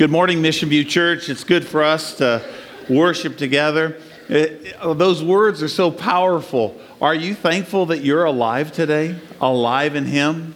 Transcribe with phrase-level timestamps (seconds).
[0.00, 1.28] Good morning, Mission View Church.
[1.28, 2.42] It's good for us to
[2.88, 3.98] worship together.
[4.30, 6.80] It, those words are so powerful.
[7.02, 9.20] Are you thankful that you're alive today?
[9.42, 10.54] Alive in Him?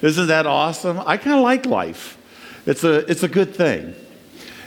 [0.00, 0.98] Isn't that awesome?
[1.04, 2.16] I kind of like life.
[2.64, 3.94] It's a, it's a good thing.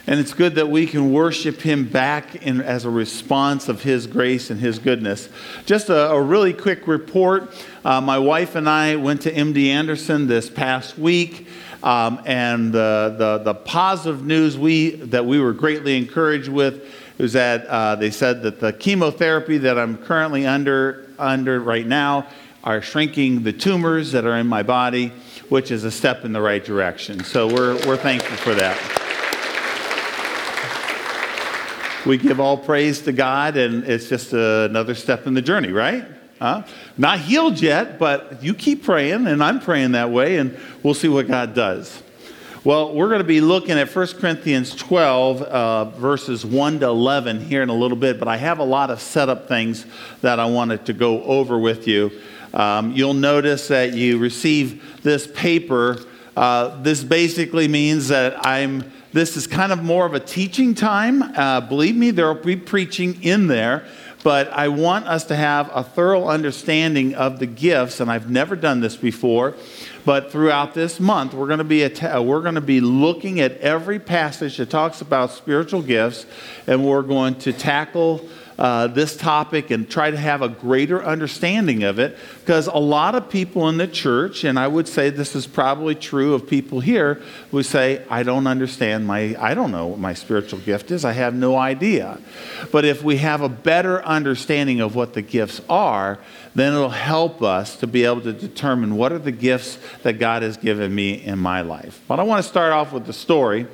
[0.06, 4.06] And it's good that we can worship Him back in, as a response of His
[4.06, 5.28] grace and His goodness.
[5.66, 7.52] Just a, a really quick report.
[7.84, 11.48] Uh, my wife and I went to MD Anderson this past week.
[11.84, 16.82] Um, and the, the, the, positive news we, that we were greatly encouraged with
[17.18, 22.28] was that uh, they said that the chemotherapy that I'm currently under, under right now
[22.64, 25.10] are shrinking the tumors that are in my body,
[25.50, 27.22] which is a step in the right direction.
[27.26, 28.80] So we're, we're thankful for that.
[32.06, 36.06] We give all praise to God, and it's just another step in the journey, right?
[36.44, 36.64] Huh?
[36.98, 41.08] Not healed yet, but you keep praying, and I'm praying that way, and we'll see
[41.08, 42.04] what God does.
[42.66, 47.46] Well, we're going to be looking at 1 Corinthians 12, uh, verses 1 to 11
[47.46, 49.86] here in a little bit, but I have a lot of setup things
[50.20, 52.12] that I wanted to go over with you.
[52.54, 56.00] Um, you'll notice that you receive this paper.
[56.36, 61.24] Uh, this basically means that I'm, this is kind of more of a teaching time.
[61.24, 63.86] Uh, believe me, there will be preaching in there
[64.24, 68.56] but I want us to have a thorough understanding of the gifts, and I've never
[68.56, 69.56] done this before.
[70.06, 73.58] But throughout this month, we're going to be uh, we're going to be looking at
[73.60, 76.26] every passage that talks about spiritual gifts,
[76.68, 81.84] and we're going to tackle uh, this topic and try to have a greater understanding
[81.84, 85.36] of it because a lot of people in the church, and I would say this
[85.36, 89.88] is probably true of people here, would say, I don't understand my, I don't know
[89.88, 91.06] what my spiritual gift is.
[91.06, 92.20] I have no idea.
[92.72, 96.20] But if we have a better understanding of what the gifts are,
[96.56, 100.44] then it'll help us to be able to determine what are the gifts that God
[100.44, 102.02] has given me in my life.
[102.08, 103.68] But I want to start off with the story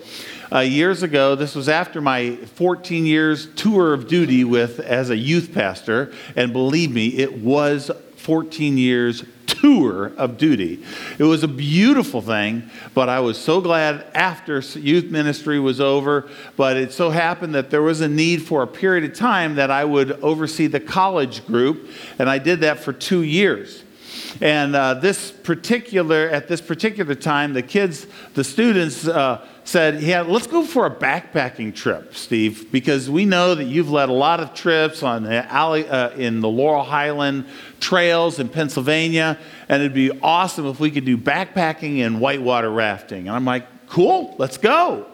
[0.51, 1.35] uh, years ago.
[1.35, 6.53] This was after my 14 years tour of duty with as a youth pastor, and
[6.53, 9.23] believe me, it was 14 years
[9.61, 10.83] tour of duty.
[11.17, 16.29] It was a beautiful thing, but I was so glad after youth ministry was over.
[16.55, 19.71] But it so happened that there was a need for a period of time that
[19.71, 23.83] I would oversee the college group, and I did that for two years.
[24.41, 30.21] And uh, this particular, at this particular time, the kids, the students, uh, said, Yeah,
[30.21, 34.39] let's go for a backpacking trip, Steve, because we know that you've led a lot
[34.39, 37.45] of trips on the alley, uh, in the Laurel Highland
[37.79, 39.37] trails in Pennsylvania,
[39.69, 43.27] and it'd be awesome if we could do backpacking and whitewater rafting.
[43.27, 45.05] And I'm like, Cool, let's go.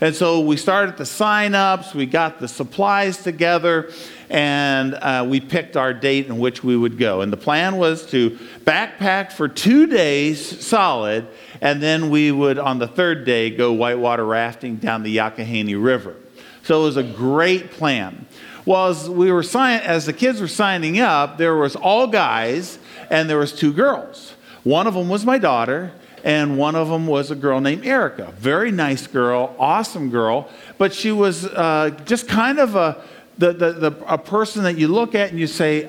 [0.00, 3.90] And so we started the sign-ups, we got the supplies together,
[4.30, 7.20] and uh, we picked our date in which we would go.
[7.20, 11.26] And the plan was to backpack for two days solid,
[11.60, 16.14] and then we would, on the third day, go whitewater rafting down the Youghiogheny River.
[16.62, 18.26] So it was a great plan.
[18.66, 22.78] Well, as we were sign- as the kids were signing up, there was all guys
[23.10, 24.34] and there was two girls.
[24.64, 25.92] One of them was my daughter,
[26.24, 28.32] and one of them was a girl named Erica.
[28.38, 33.02] Very nice girl, awesome girl, but she was uh, just kind of a,
[33.38, 35.88] the, the, the, a person that you look at and you say,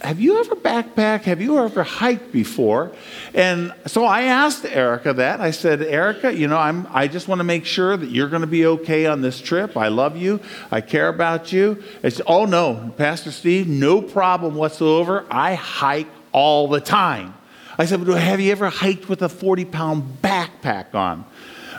[0.00, 1.22] have you ever backpacked?
[1.22, 2.92] Have you ever hiked before?
[3.34, 5.40] And so I asked Erica that.
[5.40, 8.40] I said, Erica, you know, I'm, I just want to make sure that you're going
[8.40, 9.76] to be okay on this trip.
[9.76, 10.40] I love you.
[10.70, 11.82] I care about you.
[12.02, 15.26] I said, oh, no, Pastor Steve, no problem whatsoever.
[15.30, 17.34] I hike all the time.
[17.76, 21.24] I said, well, have you ever hiked with a 40 pound backpack on?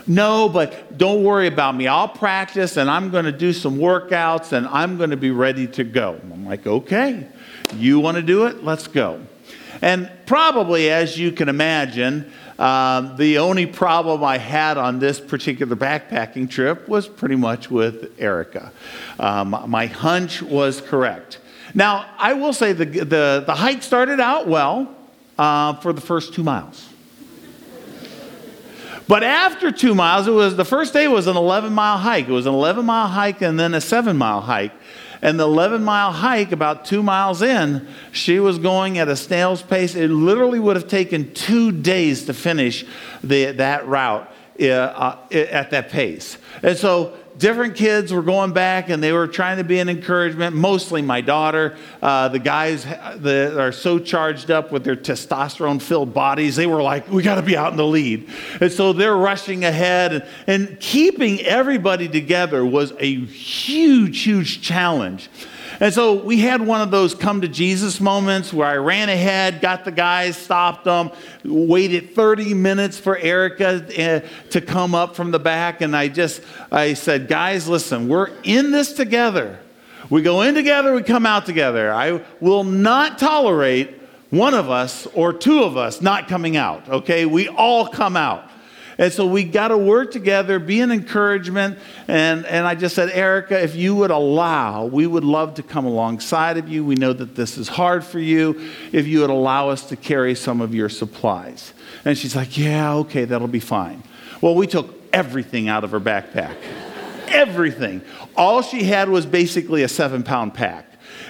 [0.06, 1.86] No, but don't worry about me.
[1.86, 5.66] I'll practice and I'm going to do some workouts and I'm going to be ready
[5.68, 6.20] to go.
[6.22, 7.28] I'm like, okay,
[7.74, 8.64] you want to do it?
[8.64, 9.20] Let's go.
[9.80, 15.74] And probably, as you can imagine, um, the only problem I had on this particular
[15.74, 18.72] backpacking trip was pretty much with Erica.
[19.18, 21.40] Um, my hunch was correct.
[21.74, 24.94] Now, I will say the, the, the hike started out well
[25.38, 26.88] uh, for the first two miles.
[29.08, 32.28] But after two miles, it was the first day was an 11 mile hike.
[32.28, 34.72] It was an 11 mile hike and then a seven mile hike.
[35.22, 39.62] And the 11 mile hike, about two miles in, she was going at a snail's
[39.62, 39.94] pace.
[39.94, 42.84] It literally would have taken two days to finish
[43.22, 44.28] the, that route
[44.60, 46.36] uh, uh, at that pace.
[46.62, 50.54] And so different kids were going back and they were trying to be an encouragement,
[50.54, 51.76] mostly my daughter.
[52.00, 56.82] Uh, the guys that are so charged up with their testosterone filled bodies, they were
[56.82, 58.30] like, we got to be out in the lead.
[58.60, 60.12] And so they're rushing ahead.
[60.12, 65.28] And, and keeping everybody together was a huge, huge challenge.
[65.82, 69.60] And so we had one of those come to Jesus moments where I ran ahead,
[69.60, 71.10] got the guys, stopped them,
[71.44, 74.20] waited 30 minutes for Erica eh,
[74.50, 75.80] to come up from the back.
[75.80, 76.40] And I just,
[76.70, 79.58] I said, guys, listen, we're in this together.
[80.08, 81.92] We go in together, we come out together.
[81.92, 84.00] I will not tolerate
[84.30, 87.26] one of us or two of us not coming out, okay?
[87.26, 88.48] We all come out.
[88.98, 91.78] And so we got to work together, be an encouragement.
[92.08, 95.86] And, and I just said, Erica, if you would allow, we would love to come
[95.86, 96.84] alongside of you.
[96.84, 98.70] We know that this is hard for you.
[98.92, 101.72] If you would allow us to carry some of your supplies.
[102.04, 104.02] And she's like, Yeah, okay, that'll be fine.
[104.40, 106.56] Well, we took everything out of her backpack.
[107.28, 108.02] everything.
[108.36, 110.86] All she had was basically a seven pound pack.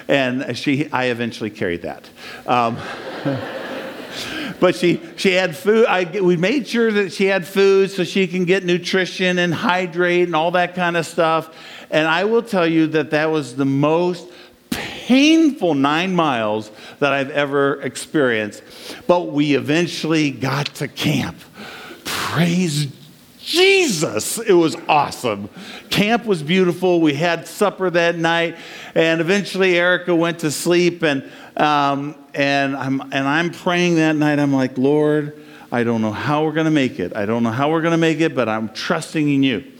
[0.07, 2.09] And she, I eventually carried that.
[2.45, 2.77] Um,
[4.59, 5.85] but she, she had food.
[5.85, 10.27] I, we made sure that she had food so she can get nutrition and hydrate
[10.27, 11.55] and all that kind of stuff.
[11.89, 14.27] And I will tell you that that was the most
[14.69, 18.63] painful nine miles that I've ever experienced.
[19.05, 21.37] But we eventually got to camp.
[22.05, 22.87] Praise
[23.43, 25.49] Jesus, it was awesome.
[25.89, 27.01] Camp was beautiful.
[27.01, 28.55] We had supper that night,
[28.95, 31.03] and eventually Erica went to sleep.
[31.03, 34.39] And um, and I'm, and I'm praying that night.
[34.39, 37.15] I'm like, Lord, I don't know how we're going to make it.
[37.15, 39.71] I don't know how we're going to make it, but I'm trusting in you.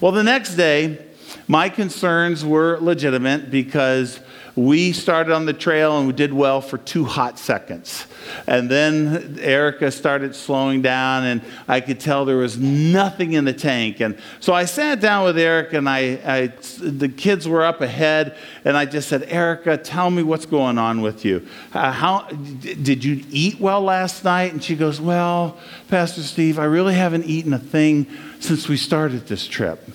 [0.00, 1.04] Well, the next day,
[1.48, 4.20] my concerns were legitimate because
[4.56, 8.06] we started on the trail and we did well for two hot seconds.
[8.46, 13.52] And then Erica started slowing down, and I could tell there was nothing in the
[13.52, 14.00] tank.
[14.00, 16.46] And so I sat down with Erica, and I, I,
[16.80, 21.02] the kids were up ahead, and I just said, Erica, tell me what's going on
[21.02, 21.46] with you.
[21.72, 24.52] Uh, how did you eat well last night?
[24.52, 25.58] And she goes, Well,
[25.88, 28.06] Pastor Steve, I really haven't eaten a thing
[28.40, 29.86] since we started this trip.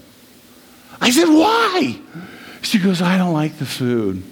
[1.01, 1.99] I said, Why?
[2.61, 4.23] She goes, I don't like the food.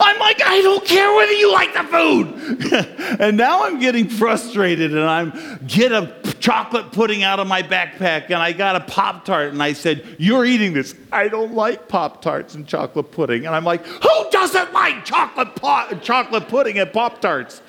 [0.00, 3.20] I'm like, I don't care whether you like the food.
[3.20, 8.26] and now I'm getting frustrated and I'm get a chocolate pudding out of my backpack
[8.26, 10.94] and I got a Pop Tart and I said, You're eating this.
[11.12, 13.46] I don't like Pop Tarts and chocolate pudding.
[13.46, 17.60] And I'm like, Who doesn't like chocolate, pot, chocolate pudding and Pop Tarts?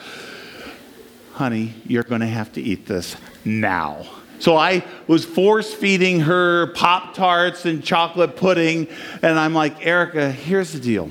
[1.34, 3.16] Honey, you're going to have to eat this
[3.46, 4.06] now.
[4.40, 8.88] So I was force feeding her Pop Tarts and chocolate pudding.
[9.22, 11.10] And I'm like, Erica, here's the deal.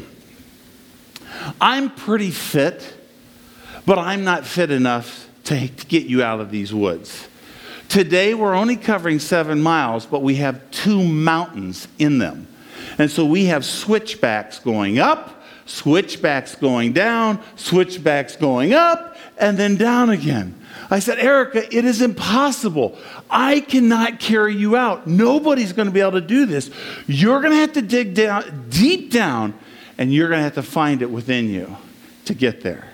[1.60, 2.94] I'm pretty fit,
[3.84, 7.28] but I'm not fit enough to, get you out of these woods.
[7.88, 12.48] Today, we're only covering seven miles, but we have two mountains in them.
[12.98, 19.76] And so we have switchbacks going up, switchbacks going down, switchbacks going up, and then
[19.76, 20.60] down again.
[20.90, 22.98] I said, Erica, it is impossible.
[23.28, 25.06] I cannot carry you out.
[25.06, 26.70] Nobody's going to be able to do this.
[27.06, 29.54] You're going to have to dig down, deep down,
[29.98, 31.76] and you're going to have to find it within you
[32.26, 32.90] to get there.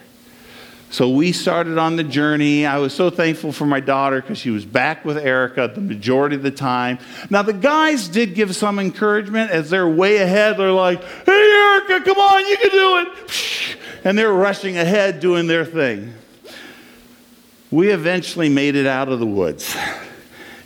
[0.93, 2.67] So we started on the journey.
[2.67, 6.37] I was so thankful for my daughter because she was back with Erica the majority
[6.37, 6.99] of the time.
[7.31, 10.59] Now, the guys did give some encouragement as they're way ahead.
[10.59, 13.77] They're like, hey, Erica, come on, you can do it.
[14.05, 16.13] And they're rushing ahead doing their thing.
[17.71, 19.75] We eventually made it out of the woods.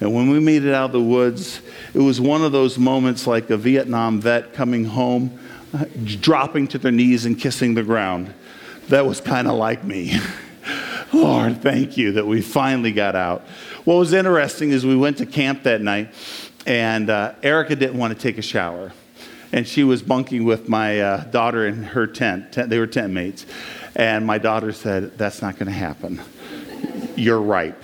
[0.00, 1.60] And when we made it out of the woods,
[1.94, 5.38] it was one of those moments like a Vietnam vet coming home
[6.04, 8.32] dropping to their knees and kissing the ground.
[8.88, 10.18] That was kind of like me.
[11.12, 13.42] Lord, thank you that we finally got out.
[13.84, 16.12] What was interesting is we went to camp that night,
[16.66, 18.92] and uh, Erica didn't want to take a shower.
[19.52, 22.52] And she was bunking with my uh, daughter in her tent.
[22.52, 22.68] tent.
[22.68, 23.46] They were tent mates.
[23.94, 26.20] And my daughter said, That's not going to happen.
[27.14, 27.80] You're ripe.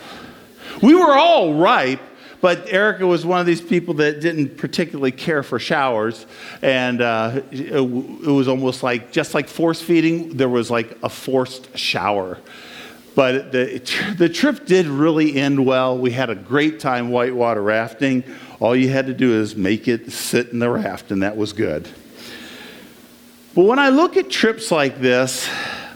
[0.83, 2.01] We were all ripe,
[2.43, 6.27] but Erica was one of these people that didn't particularly care for showers.
[6.61, 11.09] And uh, it, it was almost like, just like force feeding, there was like a
[11.09, 12.39] forced shower.
[13.15, 15.97] But the, the trip did really end well.
[15.97, 18.25] We had a great time whitewater rafting.
[18.59, 21.53] All you had to do is make it sit in the raft, and that was
[21.53, 21.89] good.
[23.55, 25.49] But when I look at trips like this,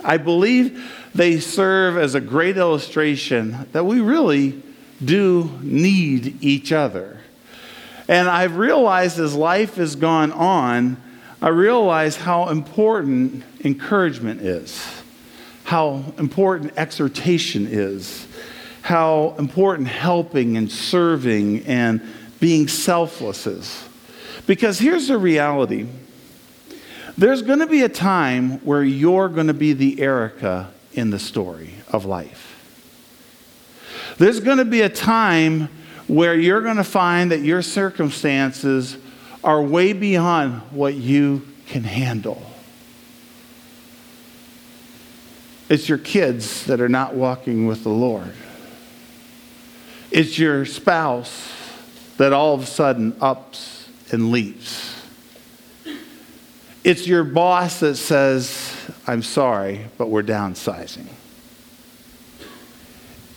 [0.04, 0.80] I believe
[1.12, 4.62] they serve as a great illustration that we really
[5.04, 7.20] do need each other.
[8.08, 10.96] And I've realized as life has gone on,
[11.42, 14.84] I realize how important encouragement is,
[15.64, 18.26] how important exhortation is,
[18.82, 22.00] how important helping and serving and
[22.38, 23.88] being selfless is.
[24.46, 25.88] Because here's the reality
[27.18, 31.18] there's going to be a time where you're going to be the Erica in the
[31.18, 32.55] story of life.
[34.18, 35.68] There's going to be a time
[36.06, 38.96] where you're going to find that your circumstances
[39.44, 42.42] are way beyond what you can handle.
[45.68, 48.32] It's your kids that are not walking with the Lord.
[50.10, 51.52] It's your spouse
[52.16, 54.94] that all of a sudden ups and leaps.
[56.84, 58.74] It's your boss that says,
[59.08, 61.06] I'm sorry, but we're downsizing.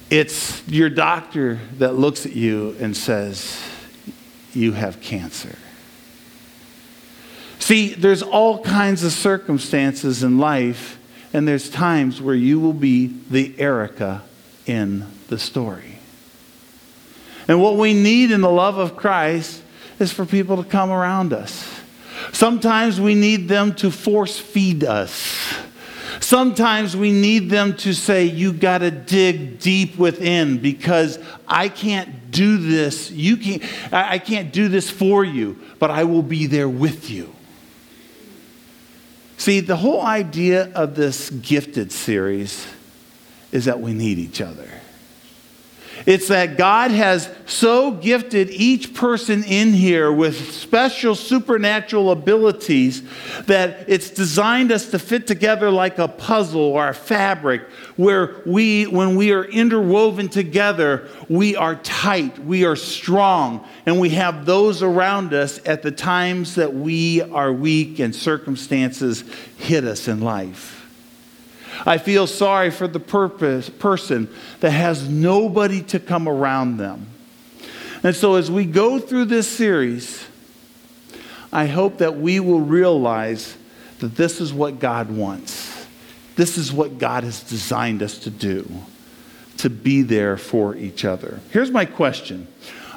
[0.09, 3.61] It's your doctor that looks at you and says,
[4.53, 5.55] You have cancer.
[7.59, 10.97] See, there's all kinds of circumstances in life,
[11.33, 14.23] and there's times where you will be the Erica
[14.65, 15.99] in the story.
[17.47, 19.61] And what we need in the love of Christ
[19.99, 21.67] is for people to come around us.
[22.31, 25.55] Sometimes we need them to force feed us.
[26.19, 32.31] Sometimes we need them to say, You got to dig deep within because I can't
[32.31, 33.11] do this.
[33.11, 37.33] You can't, I can't do this for you, but I will be there with you.
[39.37, 42.67] See, the whole idea of this gifted series
[43.51, 44.69] is that we need each other.
[46.09, 53.03] It's that God has so gifted each person in here with special supernatural abilities
[53.45, 57.61] that it's designed us to fit together like a puzzle or a fabric
[57.95, 64.09] where we, when we are interwoven together, we are tight, we are strong, and we
[64.09, 69.23] have those around us at the times that we are weak and circumstances
[69.57, 70.78] hit us in life.
[71.85, 77.07] I feel sorry for the purpose, person that has nobody to come around them.
[78.03, 80.25] And so, as we go through this series,
[81.51, 83.57] I hope that we will realize
[83.99, 85.87] that this is what God wants.
[86.35, 88.69] This is what God has designed us to do,
[89.57, 91.41] to be there for each other.
[91.51, 92.47] Here's my question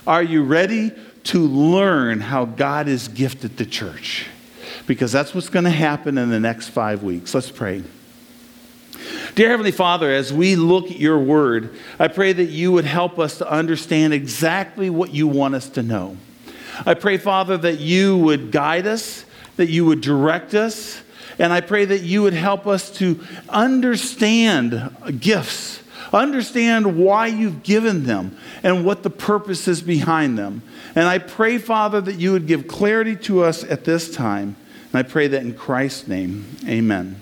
[0.06, 0.92] Are you ready
[1.24, 4.26] to learn how God has gifted the church?
[4.86, 7.34] Because that's what's going to happen in the next five weeks.
[7.34, 7.82] Let's pray.
[9.34, 13.18] Dear Heavenly Father, as we look at your word, I pray that you would help
[13.18, 16.18] us to understand exactly what you want us to know.
[16.84, 19.24] I pray, Father, that you would guide us,
[19.56, 21.00] that you would direct us,
[21.38, 28.04] and I pray that you would help us to understand gifts, understand why you've given
[28.04, 30.62] them, and what the purpose is behind them.
[30.94, 34.56] And I pray, Father, that you would give clarity to us at this time.
[34.92, 37.18] And I pray that in Christ's name, amen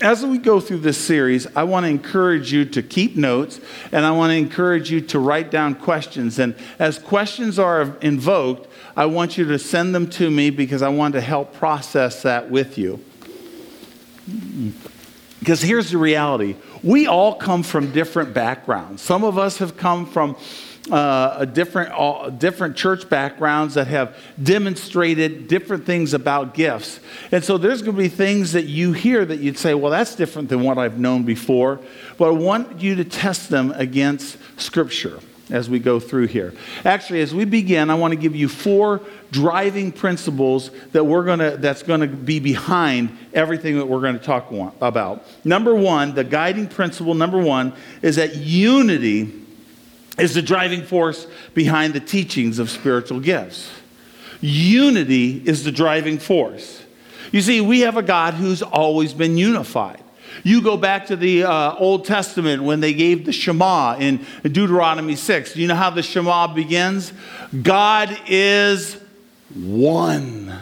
[0.00, 3.60] as we go through this series, I want to encourage you to keep notes
[3.90, 6.38] and I want to encourage you to write down questions.
[6.38, 10.88] And as questions are invoked, I want you to send them to me because I
[10.88, 13.02] want to help process that with you.
[15.38, 19.02] Because here's the reality we all come from different backgrounds.
[19.02, 20.36] Some of us have come from
[20.90, 26.98] uh, different, uh, different church backgrounds that have demonstrated different things about gifts.
[27.30, 30.16] And so there's going to be things that you hear that you'd say, well, that's
[30.16, 31.80] different than what I've known before.
[32.18, 35.20] But I want you to test them against Scripture
[35.50, 36.54] as we go through here.
[36.84, 41.40] Actually, as we begin, I want to give you four driving principles that we're going
[41.40, 45.26] to that's going to be behind everything that we're going to talk about.
[45.44, 49.41] Number 1, the guiding principle number 1 is that unity
[50.18, 53.70] is the driving force behind the teachings of spiritual gifts.
[54.40, 56.82] Unity is the driving force.
[57.30, 60.02] You see, we have a God who's always been unified.
[60.44, 65.16] You go back to the uh, Old Testament when they gave the Shema in Deuteronomy
[65.16, 65.54] 6.
[65.54, 67.12] Do you know how the Shema begins?
[67.62, 68.98] God is
[69.54, 70.52] one.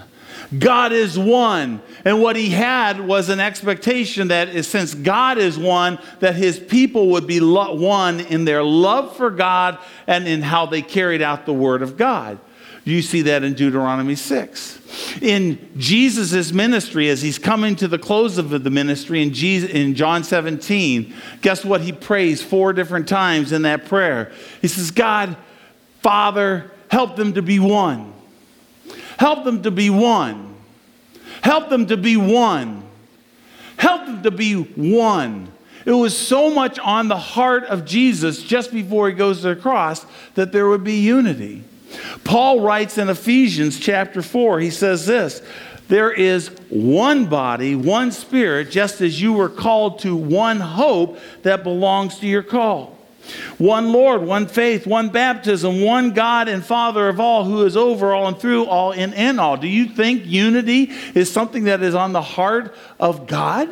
[0.59, 1.81] God is one.
[2.05, 7.11] And what he had was an expectation that since God is one, that his people
[7.11, 11.53] would be one in their love for God and in how they carried out the
[11.53, 12.39] word of God.
[12.83, 15.21] You see that in Deuteronomy 6.
[15.21, 19.95] In Jesus' ministry, as he's coming to the close of the ministry in, Jesus, in
[19.95, 24.33] John 17, guess what he prays four different times in that prayer?
[24.63, 25.37] He says, God,
[26.01, 28.15] Father, help them to be one.
[29.21, 30.55] Help them to be one.
[31.43, 32.83] Help them to be one.
[33.77, 35.53] Help them to be one.
[35.85, 39.61] It was so much on the heart of Jesus just before he goes to the
[39.61, 41.63] cross that there would be unity.
[42.25, 45.43] Paul writes in Ephesians chapter 4, he says this
[45.89, 51.63] There is one body, one spirit, just as you were called to one hope that
[51.63, 52.97] belongs to your call.
[53.59, 58.15] One Lord, one faith, one baptism, one God and Father of all, who is over
[58.15, 59.57] all and through all and in all.
[59.57, 63.69] Do you think unity is something that is on the heart of God?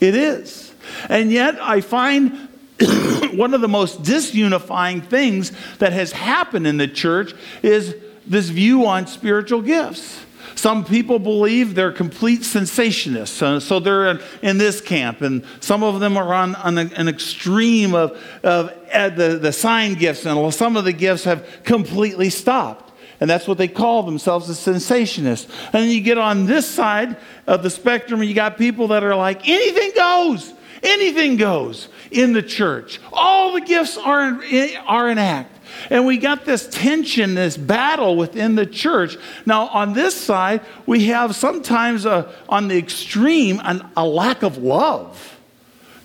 [0.00, 0.72] It is.
[1.08, 2.48] And yet, I find
[3.34, 7.94] one of the most disunifying things that has happened in the church is
[8.26, 10.20] this view on spiritual gifts.
[10.54, 13.42] Some people believe they're complete cessationists.
[13.42, 15.20] Uh, so they're in, in, this camp.
[15.20, 19.94] And some of them are on, on an extreme of, of uh, the, the sign
[19.94, 20.24] gifts.
[20.26, 22.92] And some of the gifts have completely stopped.
[23.20, 25.48] And that's what they call themselves, the cessationists.
[25.66, 29.02] And then you get on this side of the spectrum, and you got people that
[29.02, 30.52] are like, anything goes.
[30.82, 33.00] Anything goes in the church.
[33.12, 35.53] All the gifts are in, are in act.
[35.90, 39.16] And we got this tension, this battle within the church.
[39.46, 44.58] Now, on this side, we have sometimes a, on the extreme an, a lack of
[44.58, 45.38] love.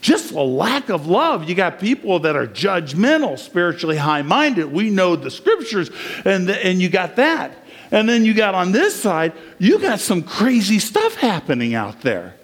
[0.02, 1.50] Just a lack of love.
[1.50, 4.72] You got people that are judgmental, spiritually high minded.
[4.72, 5.90] We know the scriptures,
[6.24, 7.52] and, the, and you got that.
[7.92, 12.36] And then you got on this side, you got some crazy stuff happening out there.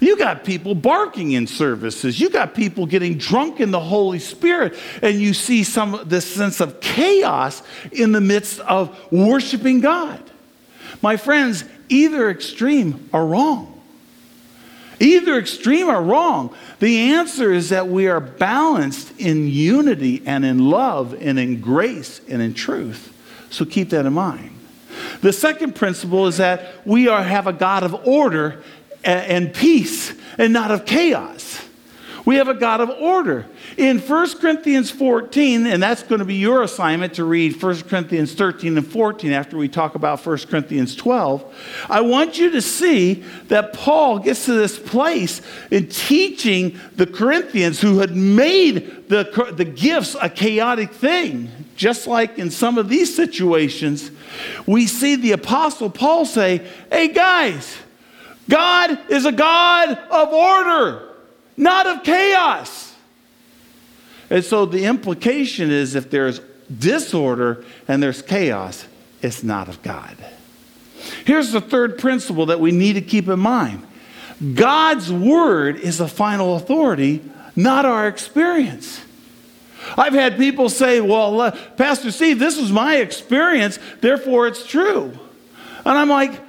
[0.00, 2.20] You got people barking in services.
[2.20, 4.74] You got people getting drunk in the Holy Spirit.
[5.02, 10.20] And you see some this sense of chaos in the midst of worshiping God.
[11.00, 13.68] My friends, either extreme are wrong.
[15.00, 16.54] Either extreme are wrong.
[16.78, 22.20] The answer is that we are balanced in unity and in love and in grace
[22.28, 23.12] and in truth.
[23.50, 24.50] So keep that in mind.
[25.20, 28.62] The second principle is that we are, have a God of order
[29.04, 31.62] and peace and not of chaos.
[32.24, 33.46] We have a God of order.
[33.76, 38.34] In 1 Corinthians 14, and that's going to be your assignment to read 1 Corinthians
[38.34, 43.24] 13 and 14 after we talk about 1 Corinthians 12, I want you to see
[43.48, 49.64] that Paul gets to this place in teaching the Corinthians who had made the, the
[49.64, 51.50] gifts a chaotic thing.
[51.74, 54.10] Just like in some of these situations,
[54.66, 57.78] we see the Apostle Paul say, Hey guys,
[58.48, 61.08] God is a God of order,
[61.56, 62.94] not of chaos.
[64.30, 66.40] And so the implication is if there's
[66.78, 68.86] disorder and there's chaos,
[69.20, 70.16] it's not of God.
[71.24, 73.86] Here's the third principle that we need to keep in mind
[74.54, 77.22] God's word is the final authority,
[77.54, 79.00] not our experience.
[79.96, 85.12] I've had people say, Well, uh, Pastor Steve, this was my experience, therefore it's true.
[85.84, 86.40] And I'm like,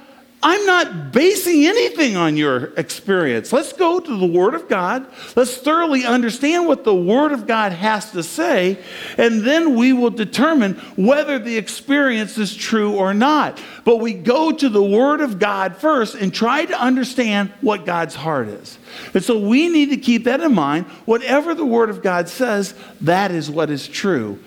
[0.46, 3.50] I'm not basing anything on your experience.
[3.50, 5.06] Let's go to the Word of God.
[5.34, 8.78] Let's thoroughly understand what the Word of God has to say,
[9.16, 13.58] and then we will determine whether the experience is true or not.
[13.86, 18.14] But we go to the Word of God first and try to understand what God's
[18.14, 18.78] heart is.
[19.14, 20.84] And so we need to keep that in mind.
[21.06, 24.38] Whatever the Word of God says, that is what is true.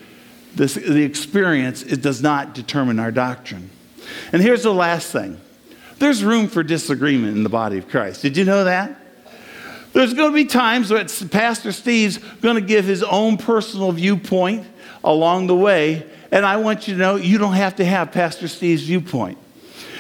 [0.54, 3.72] This, the experience it does not determine our doctrine.
[4.32, 5.42] And here's the last thing
[6.00, 8.22] there's room for disagreement in the body of Christ.
[8.22, 9.00] Did you know that?
[9.94, 14.68] There's going to be times that Pastor Steve's going to give his own personal viewpoint
[15.04, 18.48] along the way, and I want you to know you don't have to have Pastor
[18.48, 19.38] Steve's viewpoint.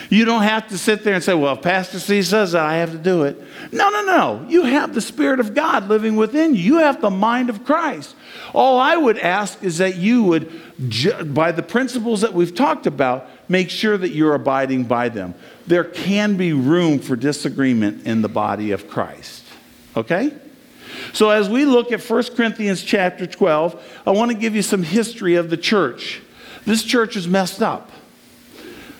[0.09, 2.75] You don't have to sit there and say, well, if Pastor Steve says that, I
[2.77, 3.41] have to do it.
[3.73, 4.45] No, no, no.
[4.47, 6.61] You have the Spirit of God living within you.
[6.61, 8.15] You have the mind of Christ.
[8.53, 13.29] All I would ask is that you would, by the principles that we've talked about,
[13.49, 15.33] make sure that you're abiding by them.
[15.67, 19.43] There can be room for disagreement in the body of Christ.
[19.95, 20.33] Okay?
[21.13, 24.83] So as we look at 1 Corinthians chapter 12, I want to give you some
[24.83, 26.21] history of the church.
[26.65, 27.91] This church is messed up.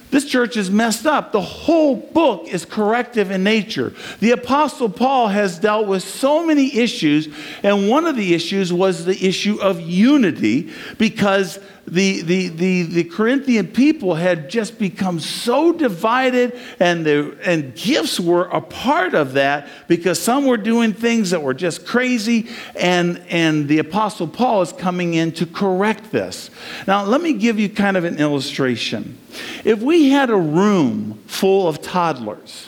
[0.10, 1.34] This church is messed up.
[1.34, 3.94] The whole book is corrective in nature.
[4.22, 7.28] The Apostle Paul has dealt with so many issues,
[7.62, 13.04] and one of the issues was the issue of unity because the, the, the, the
[13.06, 19.34] Corinthian people had just become so divided, and, the, and gifts were a part of
[19.34, 24.62] that because some were doing things that were just crazy, and, and the Apostle Paul
[24.62, 26.50] is coming in to correct this.
[26.88, 29.18] Now, let me give you kind of an illustration.
[29.64, 32.68] If we had a room full of toddlers,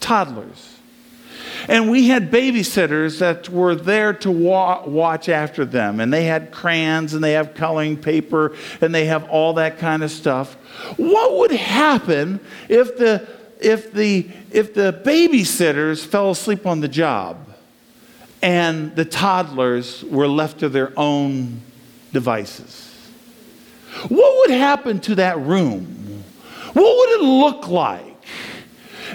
[0.00, 0.75] toddlers,
[1.68, 6.00] and we had babysitters that were there to wa- watch after them.
[6.00, 10.02] And they had crayons and they have coloring paper and they have all that kind
[10.02, 10.54] of stuff.
[10.96, 13.28] What would happen if the,
[13.60, 17.38] if the, if the babysitters fell asleep on the job
[18.42, 21.60] and the toddlers were left to their own
[22.12, 22.84] devices?
[24.08, 26.22] What would happen to that room?
[26.74, 28.05] What would it look like?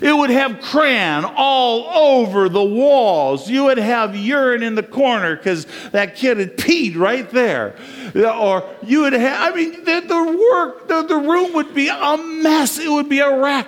[0.02, 1.86] It would have crayon all
[2.18, 3.48] over the walls.
[3.48, 7.76] You would have urine in the corner because that kid had peed right there.
[8.16, 12.18] Or you would have, I mean, the, the work, the, the room would be a
[12.18, 12.80] mess.
[12.80, 13.68] It would be a wreck.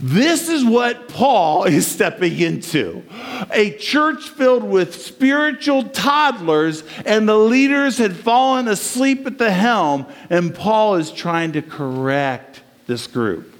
[0.00, 3.02] This is what Paul is stepping into
[3.50, 10.06] a church filled with spiritual toddlers, and the leaders had fallen asleep at the helm,
[10.30, 13.57] and Paul is trying to correct this group.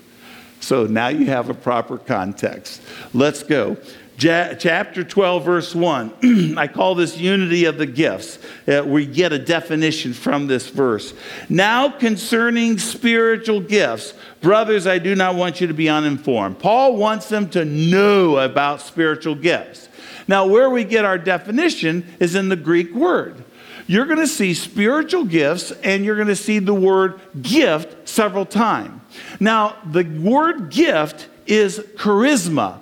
[0.60, 2.82] So now you have a proper context.
[3.14, 3.76] Let's go.
[4.18, 6.56] Ja- chapter 12, verse 1.
[6.58, 8.40] I call this unity of the gifts.
[8.66, 11.14] Uh, we get a definition from this verse.
[11.48, 16.58] Now, concerning spiritual gifts, brothers, I do not want you to be uninformed.
[16.58, 19.88] Paul wants them to know about spiritual gifts.
[20.26, 23.44] Now, where we get our definition is in the Greek word.
[23.88, 28.46] You're going to see spiritual gifts and you're going to see the word gift several
[28.46, 29.00] times.
[29.40, 32.78] Now, the word gift is charisma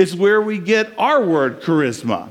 [0.00, 2.30] it's where we get our word charisma.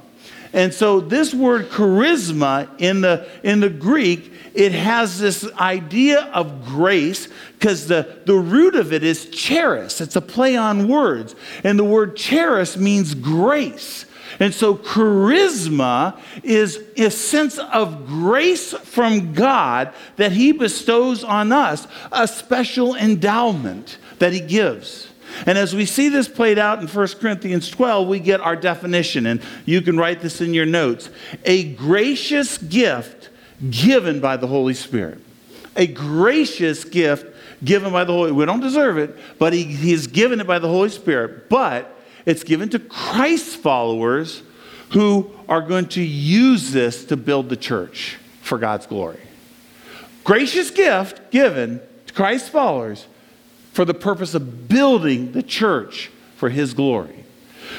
[0.54, 6.66] And so this word charisma in the, in the Greek, it has this idea of
[6.66, 10.02] grace because the, the root of it is charis.
[10.02, 11.36] It's a play on words.
[11.64, 14.06] And the word charis means grace.
[14.40, 21.88] And so charisma is a sense of grace from God that he bestows on us,
[22.12, 25.08] a special endowment that he gives.
[25.46, 29.26] And as we see this played out in 1 Corinthians 12, we get our definition,
[29.26, 31.10] and you can write this in your notes
[31.46, 33.30] a gracious gift
[33.70, 35.20] given by the Holy Spirit.
[35.76, 40.40] A gracious gift given by the Holy We don't deserve it, but he, He's given
[40.40, 41.50] it by the Holy Spirit.
[41.50, 41.99] But
[42.30, 44.44] it's given to Christ's followers
[44.92, 49.20] who are going to use this to build the church for God's glory.
[50.24, 53.08] Gracious gift given to Christ's followers
[53.74, 57.24] for the purpose of building the church for his glory.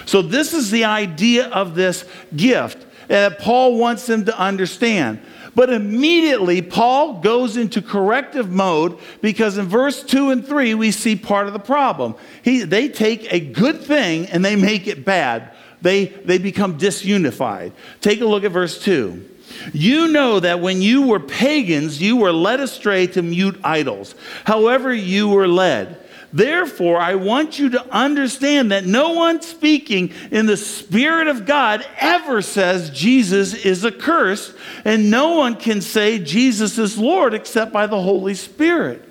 [0.04, 5.20] So, this is the idea of this gift that Paul wants them to understand.
[5.54, 11.16] But immediately, Paul goes into corrective mode because in verse 2 and 3, we see
[11.16, 12.14] part of the problem.
[12.42, 17.72] He, they take a good thing and they make it bad, they, they become disunified.
[18.00, 19.28] Take a look at verse 2.
[19.72, 24.92] You know that when you were pagans, you were led astray to mute idols, however,
[24.94, 25.98] you were led.
[26.32, 31.84] Therefore, I want you to understand that no one speaking in the Spirit of God
[31.98, 37.86] ever says Jesus is accursed, and no one can say Jesus is Lord except by
[37.86, 39.06] the Holy Spirit.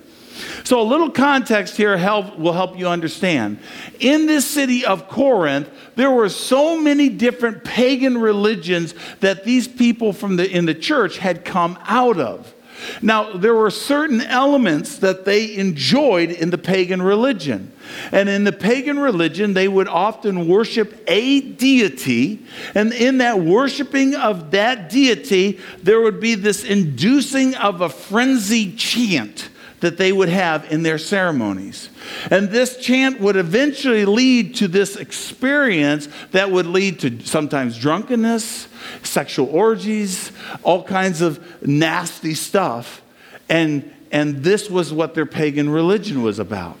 [0.64, 3.58] So, a little context here help, will help you understand.
[3.98, 10.14] In this city of Corinth, there were so many different pagan religions that these people
[10.14, 12.54] from the, in the church had come out of.
[13.02, 17.72] Now, there were certain elements that they enjoyed in the pagan religion.
[18.12, 22.44] And in the pagan religion, they would often worship a deity.
[22.74, 28.78] And in that worshiping of that deity, there would be this inducing of a frenzied
[28.78, 29.49] chant
[29.80, 31.90] that they would have in their ceremonies.
[32.30, 38.68] And this chant would eventually lead to this experience that would lead to sometimes drunkenness,
[39.02, 43.02] sexual orgies, all kinds of nasty stuff.
[43.48, 46.78] And, and this was what their pagan religion was about.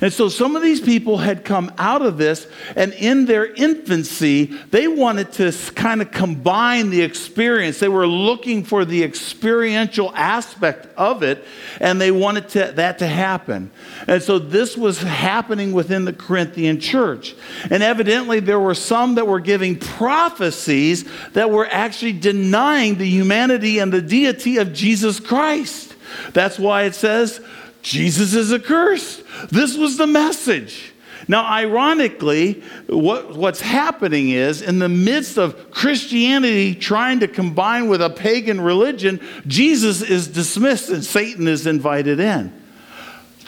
[0.00, 4.46] And so some of these people had come out of this, and in their infancy,
[4.70, 7.80] they wanted to kind of combine the experience.
[7.80, 11.44] They were looking for the experiential aspect of it,
[11.80, 13.70] and they wanted to, that to happen.
[14.06, 17.34] And so this was happening within the Corinthian church.
[17.70, 23.78] And evidently, there were some that were giving prophecies that were actually denying the humanity
[23.78, 25.94] and the deity of Jesus Christ.
[26.32, 27.40] That's why it says,
[27.82, 29.22] Jesus is accursed.
[29.50, 30.92] This was the message.
[31.28, 38.02] Now, ironically, what, what's happening is in the midst of Christianity trying to combine with
[38.02, 42.52] a pagan religion, Jesus is dismissed and Satan is invited in.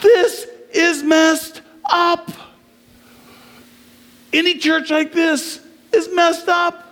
[0.01, 2.31] This is messed up.
[4.33, 5.61] Any church like this
[5.93, 6.92] is messed up.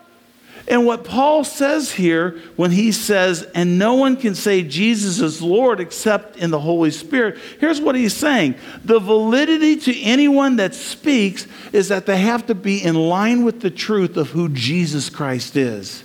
[0.71, 5.43] And what Paul says here when he says, and no one can say Jesus is
[5.43, 8.55] Lord except in the Holy Spirit, here's what he's saying.
[8.85, 13.63] The validity to anyone that speaks is that they have to be in line with
[13.63, 16.05] the truth of who Jesus Christ is.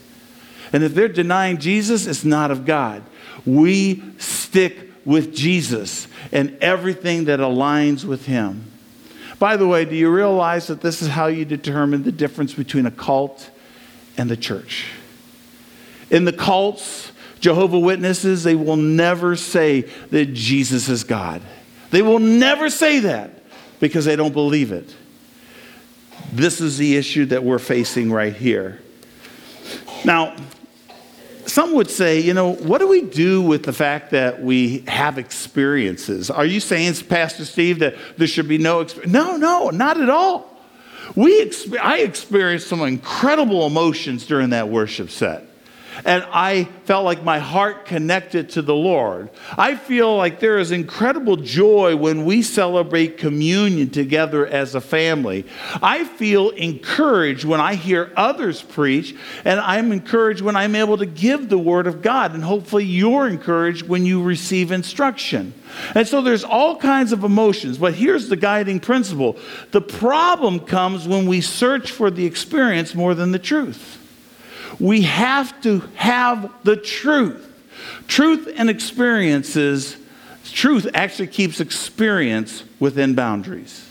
[0.74, 3.04] And if they're denying Jesus, it's not of God.
[3.46, 8.64] We stick with Jesus and everything that aligns with him.
[9.38, 12.88] By the way, do you realize that this is how you determine the difference between
[12.88, 13.52] a cult
[14.18, 14.88] and the church.
[16.10, 21.42] In the cults, Jehovah Witnesses, they will never say that Jesus is God.
[21.92, 23.44] They will never say that
[23.80, 24.96] because they don't believe it.
[26.32, 28.80] This is the issue that we're facing right here.
[30.04, 30.36] Now,
[31.46, 35.18] some would say, you know, what do we do with the fact that we have
[35.18, 36.30] experiences?
[36.32, 39.14] Are you saying, Pastor Steve, that there should be no experience?
[39.14, 40.55] No, no, not at all.
[41.16, 45.48] We, I experienced some incredible emotions during that worship set.
[46.04, 49.30] And I felt like my heart connected to the Lord.
[49.58, 55.46] I feel like there is incredible joy when we celebrate communion together as a family.
[55.82, 61.06] I feel encouraged when I hear others preach, and I'm encouraged when I'm able to
[61.06, 62.34] give the Word of God.
[62.34, 65.54] And hopefully, you're encouraged when you receive instruction.
[65.94, 69.38] And so there's all kinds of emotions, but here's the guiding principle
[69.72, 74.05] the problem comes when we search for the experience more than the truth.
[74.80, 77.52] We have to have the truth.
[78.08, 79.98] Truth and experiences,
[80.44, 83.90] truth actually keeps experience within boundaries.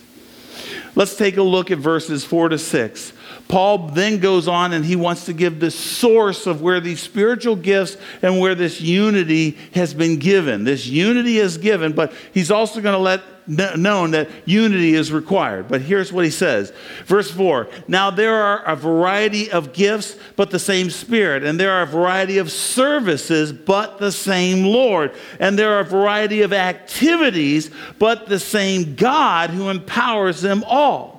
[0.95, 3.13] Let's take a look at verses 4 to 6.
[3.49, 7.57] Paul then goes on and he wants to give the source of where these spiritual
[7.57, 10.65] gifts and where this unity has been given.
[10.65, 15.69] This unity is given, but he's also going to let known that unity is required.
[15.69, 16.73] But here's what he says.
[17.05, 21.45] Verse 4 Now there are a variety of gifts, but the same Spirit.
[21.45, 25.13] And there are a variety of services, but the same Lord.
[25.39, 31.15] And there are a variety of activities, but the same God who empowers them all.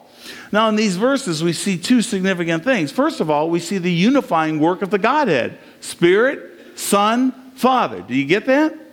[0.52, 2.92] Now, in these verses, we see two significant things.
[2.92, 8.02] First of all, we see the unifying work of the Godhead Spirit, Son, Father.
[8.02, 8.85] Do you get that?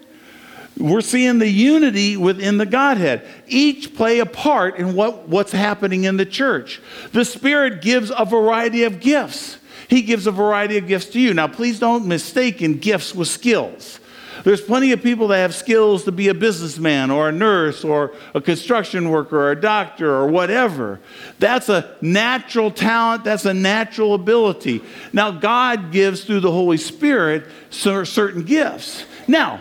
[0.78, 3.26] We're seeing the unity within the Godhead.
[3.46, 6.80] Each play a part in what, what's happening in the church.
[7.12, 9.58] The Spirit gives a variety of gifts.
[9.88, 11.34] He gives a variety of gifts to you.
[11.34, 14.00] Now, please don't mistake in gifts with skills.
[14.44, 18.12] There's plenty of people that have skills to be a businessman or a nurse or
[18.34, 21.00] a construction worker or a doctor or whatever.
[21.38, 24.82] That's a natural talent, that's a natural ability.
[25.12, 29.04] Now, God gives through the Holy Spirit certain gifts.
[29.28, 29.60] Now,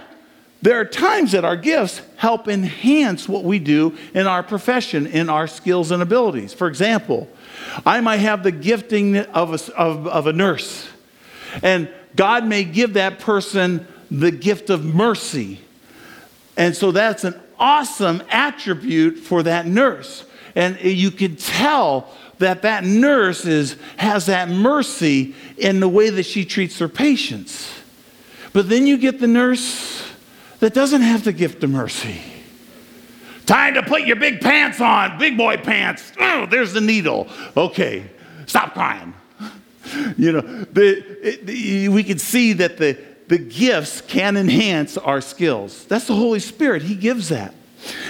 [0.62, 5.30] there are times that our gifts help enhance what we do in our profession, in
[5.30, 6.54] our skills and abilities.
[6.54, 7.28] For example,
[7.86, 10.88] I might have the gifting of a, of, of a nurse,
[11.64, 15.60] and God may give that person the gift of mercy.
[16.58, 20.26] And so that's an awesome attribute for that nurse.
[20.54, 26.24] And you can tell that that nurse is, has that mercy in the way that
[26.24, 27.72] she treats her patients.
[28.52, 30.11] But then you get the nurse
[30.62, 32.22] that doesn't have the gift of mercy.
[33.46, 36.14] Time to put your big pants on, big boy pants.
[36.20, 37.28] Oh, there's the needle.
[37.58, 38.10] Okay,
[38.46, 39.14] stop crying.
[40.18, 42.98] You know, the, it, we can see that the,
[43.28, 45.86] the gifts can enhance our skills.
[45.86, 47.54] That's the Holy Spirit, He gives that.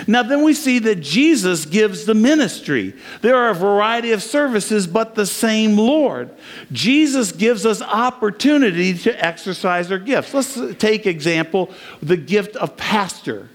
[0.07, 2.93] Now, then we see that Jesus gives the ministry.
[3.21, 6.29] There are a variety of services, but the same Lord.
[6.71, 10.33] Jesus gives us opportunity to exercise our gifts.
[10.33, 13.49] Let's take example the gift of pastor.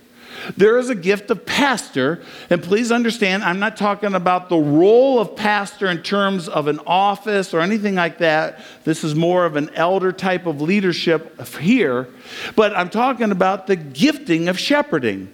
[0.56, 5.18] There is a gift of pastor, and please understand, I'm not talking about the role
[5.18, 8.60] of pastor in terms of an office or anything like that.
[8.84, 12.08] This is more of an elder type of leadership here,
[12.54, 15.32] but I'm talking about the gifting of shepherding.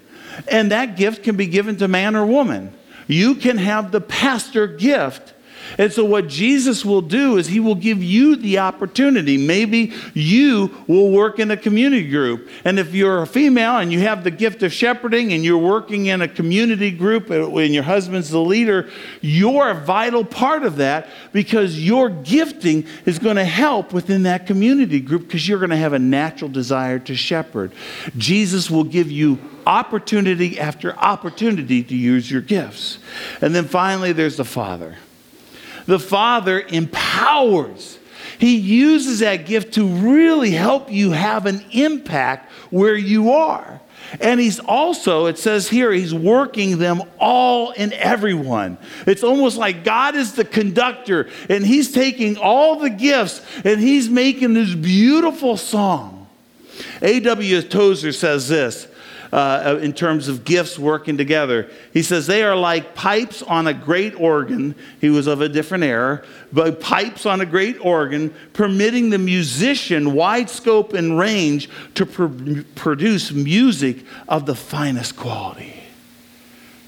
[0.48, 2.72] And that gift can be given to man or woman.
[3.06, 5.32] You can have the pastor gift
[5.78, 9.38] and so, what Jesus will do is he will give you the opportunity.
[9.38, 12.48] Maybe you will work in a community group.
[12.64, 16.06] And if you're a female and you have the gift of shepherding and you're working
[16.06, 18.90] in a community group and your husband's the leader,
[19.20, 24.46] you're a vital part of that because your gifting is going to help within that
[24.46, 27.72] community group because you're going to have a natural desire to shepherd.
[28.16, 32.98] Jesus will give you opportunity after opportunity to use your gifts.
[33.40, 34.96] And then finally, there's the Father.
[35.86, 37.98] The Father empowers.
[38.38, 43.80] He uses that gift to really help you have an impact where you are.
[44.20, 48.78] And he's also, it says here, he's working them all and everyone.
[49.06, 54.08] It's almost like God is the conductor and he's taking all the gifts and he's
[54.08, 56.26] making this beautiful song.
[57.00, 57.62] A.W.
[57.62, 58.86] Tozer says this
[59.32, 61.70] uh, in terms of gifts working together.
[61.92, 64.74] He says they are like pipes on a great organ.
[65.00, 70.12] He was of a different era, but pipes on a great organ, permitting the musician
[70.12, 75.82] wide scope and range to pr- produce music of the finest quality.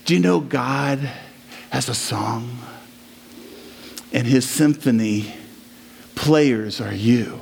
[0.04, 0.98] Do you know God
[1.70, 2.58] has a song?
[4.12, 5.34] And his symphony
[6.14, 7.40] players are you.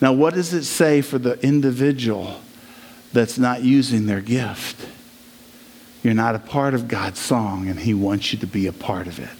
[0.00, 2.40] Now, what does it say for the individual
[3.12, 4.86] that's not using their gift.
[6.02, 9.06] You're not a part of God's song, and He wants you to be a part
[9.06, 9.30] of it.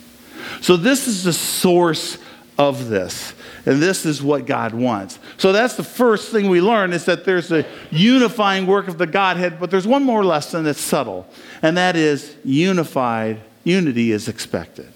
[0.61, 2.19] So, this is the source
[2.59, 3.35] of this.
[3.65, 5.19] And this is what God wants.
[5.37, 9.07] So that's the first thing we learn is that there's a unifying work of the
[9.07, 11.27] Godhead, but there's one more lesson that's subtle,
[11.63, 14.93] and that is unified, unity is expected.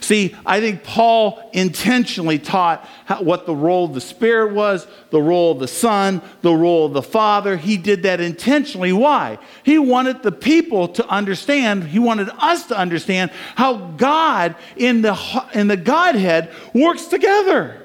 [0.00, 5.20] See, I think Paul intentionally taught how, what the role of the Spirit was, the
[5.20, 7.56] role of the Son, the role of the Father.
[7.56, 8.92] He did that intentionally.
[8.92, 9.38] Why?
[9.62, 15.16] He wanted the people to understand, he wanted us to understand how God in the,
[15.54, 17.82] in the Godhead works together.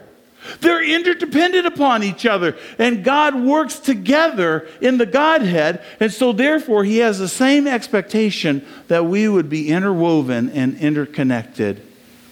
[0.60, 5.84] They're interdependent upon each other, and God works together in the Godhead.
[6.00, 11.86] And so, therefore, He has the same expectation that we would be interwoven and interconnected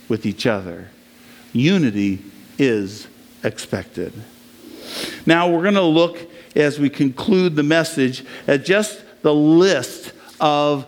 [0.10, 0.90] with each other.
[1.54, 2.20] Unity
[2.58, 3.08] is
[3.44, 4.12] expected.
[5.26, 6.18] Now, we're going to look
[6.56, 10.88] as we conclude the message at just the list of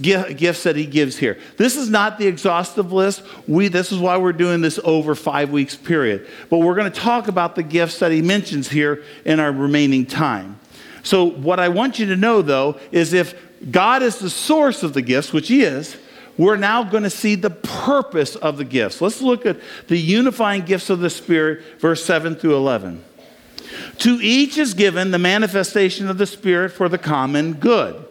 [0.00, 1.38] gifts that he gives here.
[1.56, 3.22] This is not the exhaustive list.
[3.48, 6.28] We, this is why we're doing this over five weeks period.
[6.48, 10.06] But we're going to talk about the gifts that he mentions here in our remaining
[10.06, 10.58] time.
[11.02, 13.34] So, what I want you to know, though, is if
[13.70, 15.96] God is the source of the gifts, which he is,
[16.38, 19.00] we're now going to see the purpose of the gifts.
[19.00, 23.04] Let's look at the unifying gifts of the Spirit, verse 7 through 11.
[23.98, 28.04] To each is given the manifestation of the Spirit for the common good.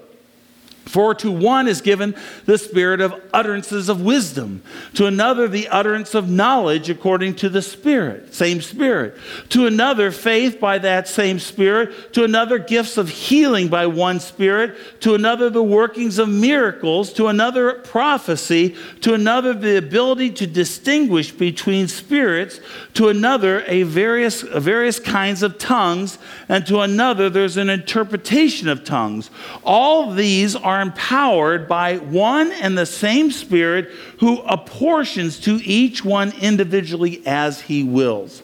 [0.85, 2.15] For to one is given
[2.45, 4.61] the spirit of utterances of wisdom,
[4.95, 9.17] to another the utterance of knowledge according to the Spirit, same Spirit,
[9.49, 14.75] to another faith by that same Spirit, to another gifts of healing by one Spirit,
[15.01, 21.31] to another the workings of miracles, to another prophecy, to another the ability to distinguish
[21.31, 22.59] between spirits,
[22.95, 26.17] to another a various, various kinds of tongues,
[26.49, 29.29] and to another there's an interpretation of tongues.
[29.63, 36.05] All these are are empowered by one and the same Spirit who apportions to each
[36.05, 38.41] one individually as he wills.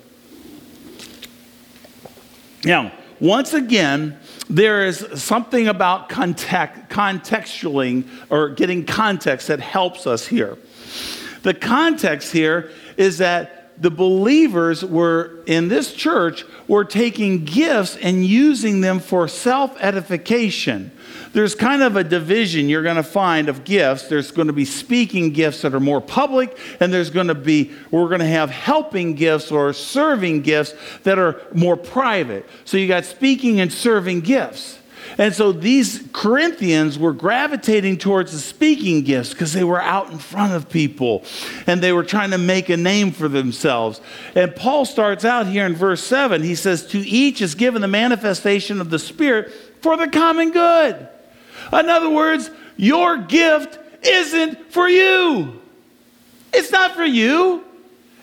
[2.65, 10.27] Now, once again, there is something about context, contextualing or getting context that helps us
[10.27, 10.57] here.
[11.43, 18.25] The context here is that the believers were in this church were taking gifts and
[18.25, 20.91] using them for self edification
[21.33, 24.07] there's kind of a division you're going to find of gifts.
[24.07, 27.71] There's going to be speaking gifts that are more public, and there's going to be,
[27.91, 32.45] we're going to have helping gifts or serving gifts that are more private.
[32.65, 34.79] So you got speaking and serving gifts.
[35.17, 40.19] And so these Corinthians were gravitating towards the speaking gifts because they were out in
[40.19, 41.23] front of people
[41.65, 43.99] and they were trying to make a name for themselves.
[44.35, 46.43] And Paul starts out here in verse 7.
[46.43, 49.51] He says, To each is given the manifestation of the Spirit
[49.81, 51.07] for the common good.
[51.73, 55.59] In other words, your gift isn't for you.
[56.53, 57.63] It's not for you.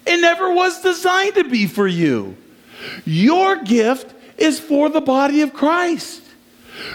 [0.07, 2.37] It never was designed to be for you.
[3.05, 6.23] Your gift is for the body of Christ.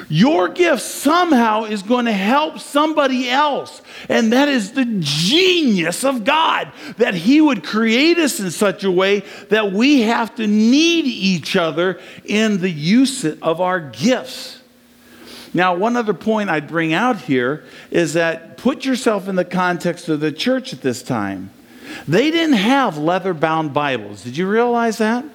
[0.09, 3.81] Your gift somehow is going to help somebody else.
[4.07, 8.91] And that is the genius of God that He would create us in such a
[8.91, 14.61] way that we have to need each other in the use of our gifts.
[15.53, 20.09] Now, one other point I'd bring out here is that put yourself in the context
[20.09, 21.51] of the church at this time.
[22.07, 24.23] They didn't have leather bound Bibles.
[24.23, 25.25] Did you realize that?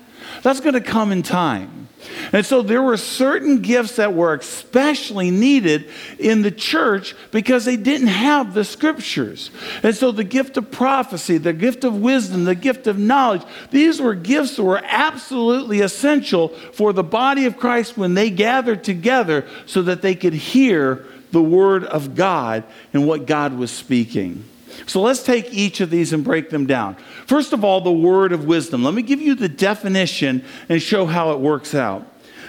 [0.42, 1.88] That's going to come in time.
[2.32, 5.88] And so there were certain gifts that were especially needed
[6.18, 9.50] in the church because they didn't have the scriptures.
[9.82, 14.00] And so the gift of prophecy, the gift of wisdom, the gift of knowledge, these
[14.00, 19.46] were gifts that were absolutely essential for the body of Christ when they gathered together
[19.66, 24.44] so that they could hear the word of God and what God was speaking.
[24.86, 26.96] So let's take each of these and break them down.
[27.26, 28.84] First of all, the word of wisdom.
[28.84, 32.06] Let me give you the definition and show how it works out.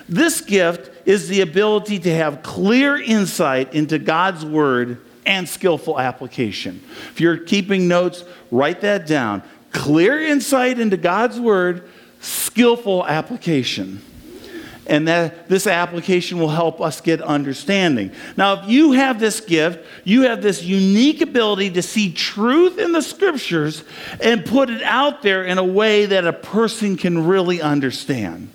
[0.07, 6.81] This gift is the ability to have clear insight into God's word and skillful application.
[7.11, 9.41] If you're keeping notes, write that down.
[9.71, 11.89] Clear insight into God's word,
[12.21, 14.01] skillful application
[14.87, 18.11] and that this application will help us get understanding.
[18.37, 22.91] Now, if you have this gift, you have this unique ability to see truth in
[22.91, 23.83] the scriptures
[24.21, 28.49] and put it out there in a way that a person can really understand.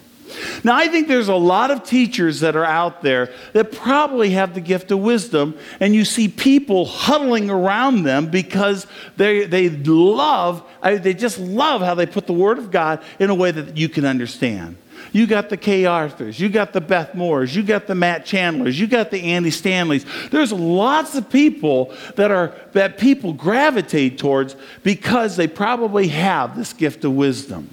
[0.62, 4.54] Now, I think there's a lot of teachers that are out there that probably have
[4.54, 10.62] the gift of wisdom, and you see people huddling around them because they, they love,
[10.82, 13.88] they just love how they put the Word of God in a way that you
[13.88, 14.76] can understand.
[15.12, 18.78] You got the Kay Arthurs, you got the Beth Moores, you got the Matt Chandlers,
[18.78, 20.06] you got the Andy Stanleys.
[20.30, 26.72] There's lots of people that are that people gravitate towards because they probably have this
[26.72, 27.70] gift of wisdom.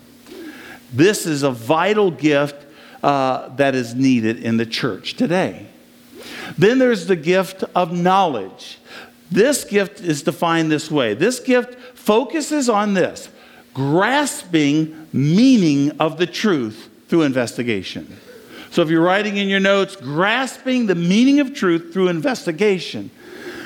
[0.91, 2.65] This is a vital gift
[3.03, 5.67] uh, that is needed in the church today.
[6.57, 8.79] Then there's the gift of knowledge.
[9.29, 13.29] This gift is defined this way this gift focuses on this
[13.73, 18.17] grasping meaning of the truth through investigation.
[18.69, 23.09] So if you're writing in your notes, grasping the meaning of truth through investigation.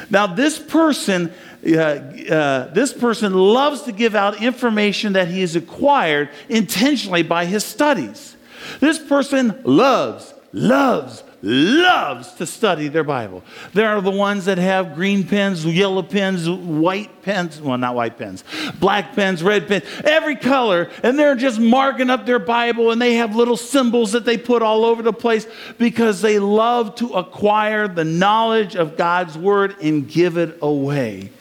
[0.10, 1.34] Now, this person,
[1.66, 7.46] uh, uh, this person loves to give out information that he has acquired intentionally by
[7.46, 8.36] his studies.
[8.80, 13.44] This person loves, loves, loves to study their Bible.
[13.74, 18.18] There are the ones that have green pens, yellow pens, white pens, well, not white
[18.18, 18.44] pens,
[18.80, 23.16] black pens, red pens, every color, and they're just marking up their Bible and they
[23.16, 27.88] have little symbols that they put all over the place because they love to acquire
[27.88, 31.32] the knowledge of God's Word and give it away.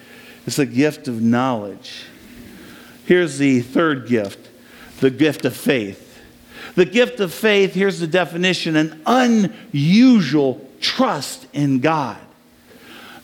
[0.47, 2.05] It's a gift of knowledge.
[3.05, 4.49] Here's the third gift
[5.01, 6.10] the gift of faith.
[6.75, 12.19] The gift of faith, here's the definition an unusual trust in God.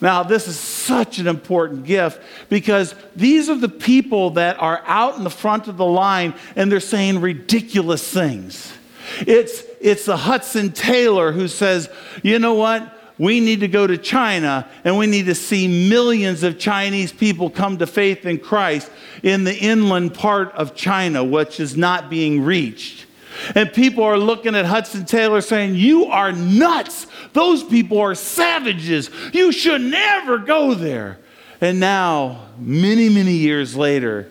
[0.00, 2.20] Now, this is such an important gift
[2.50, 6.70] because these are the people that are out in the front of the line and
[6.70, 8.72] they're saying ridiculous things.
[9.20, 11.88] It's, it's the Hudson Taylor who says,
[12.22, 12.92] you know what?
[13.18, 17.48] We need to go to China and we need to see millions of Chinese people
[17.48, 18.90] come to faith in Christ
[19.22, 23.05] in the inland part of China, which is not being reached.
[23.54, 27.06] And people are looking at Hudson Taylor saying, You are nuts.
[27.32, 29.10] Those people are savages.
[29.32, 31.18] You should never go there.
[31.60, 34.30] And now, many, many years later,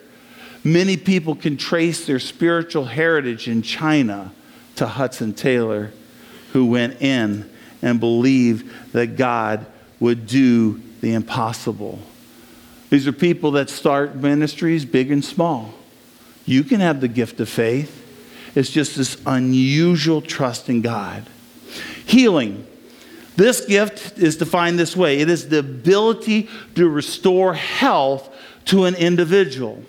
[0.63, 4.31] many people can trace their spiritual heritage in China
[4.75, 5.91] to Hudson Taylor,
[6.53, 7.49] who went in
[7.81, 9.65] and believed that God
[9.99, 11.99] would do the impossible.
[12.89, 15.73] These are people that start ministries big and small.
[16.45, 18.04] You can have the gift of faith.
[18.55, 21.29] It's just this unusual trust in God.
[22.05, 22.65] Healing.
[23.35, 28.33] This gift is defined this way it is the ability to restore health
[28.65, 29.83] to an individual.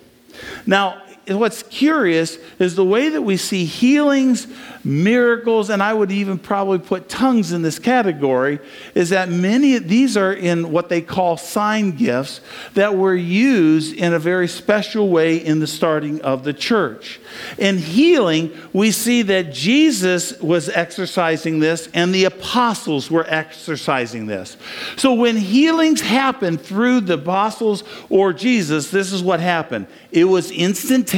[0.65, 4.47] Now, what's curious is the way that we see healings,
[4.83, 8.59] miracles, and I would even probably put tongues in this category,
[8.95, 12.39] is that many of these are in what they call sign gifts
[12.75, 17.19] that were used in a very special way in the starting of the church.
[17.57, 24.55] In healing, we see that Jesus was exercising this and the apostles were exercising this.
[24.95, 30.51] So when healings happened through the apostles or Jesus, this is what happened it was
[30.51, 31.16] instantaneous,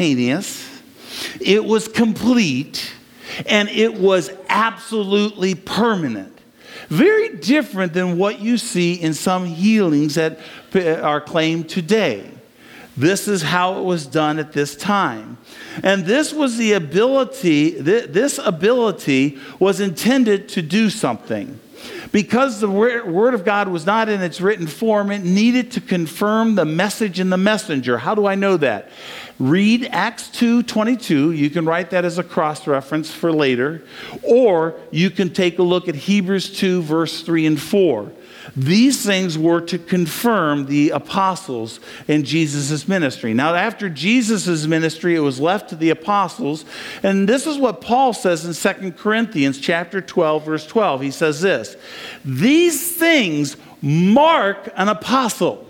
[1.41, 2.93] it was complete,
[3.45, 6.35] and it was absolutely permanent.
[6.87, 10.39] Very different than what you see in some healings that
[10.73, 12.31] are claimed today.
[12.97, 15.37] This is how it was done at this time.
[15.83, 21.59] And this was the ability, this ability was intended to do something.
[22.11, 26.55] Because the Word of God was not in its written form, it needed to confirm
[26.55, 27.99] the message in the messenger.
[27.99, 28.89] How do I know that?
[29.39, 31.31] Read Acts 2 22.
[31.31, 33.81] You can write that as a cross reference for later.
[34.21, 38.11] Or you can take a look at Hebrews 2, verse 3 and 4.
[38.55, 43.33] These things were to confirm the apostles in Jesus' ministry.
[43.33, 46.65] Now, after Jesus' ministry, it was left to the apostles.
[47.03, 51.01] And this is what Paul says in 2 Corinthians chapter 12, verse 12.
[51.01, 51.77] He says this
[52.25, 55.65] These things mark an apostle.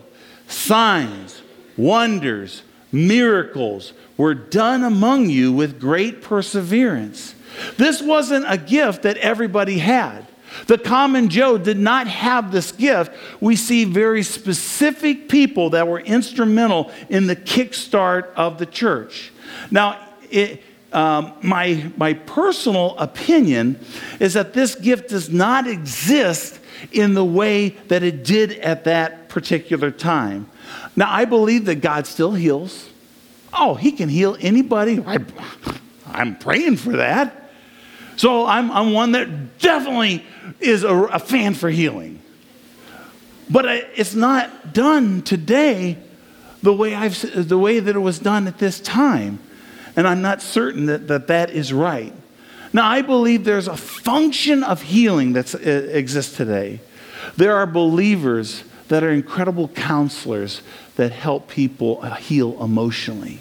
[0.48, 1.44] Signs,
[1.78, 7.36] wonders, miracles were done among you with great perseverance.
[7.78, 10.28] This wasn't a gift that everybody had.
[10.68, 13.12] The common Joe did not have this gift.
[13.40, 19.32] We see very specific people that were instrumental in the kickstart of the church.
[19.72, 20.00] Now,
[20.32, 23.80] it, um, my, my personal opinion
[24.20, 26.60] is that this gift does not exist
[26.92, 30.50] in the way that it did at that particular time.
[30.96, 32.90] Now, I believe that God still heals.
[33.54, 35.02] Oh, He can heal anybody.
[35.06, 35.20] I,
[36.08, 37.52] I'm praying for that.
[38.18, 40.26] So I'm, I'm one that definitely
[40.60, 42.22] is a, a fan for healing.
[43.50, 45.98] But it's not done today
[46.62, 49.40] the way, I've, the way that it was done at this time.
[49.96, 52.14] And I'm not certain that that, that is right.
[52.74, 56.82] Now, I believe there's a function of healing that uh, exists today.
[57.38, 60.62] There are believers that are incredible counselors
[60.96, 63.40] that help people heal emotionally.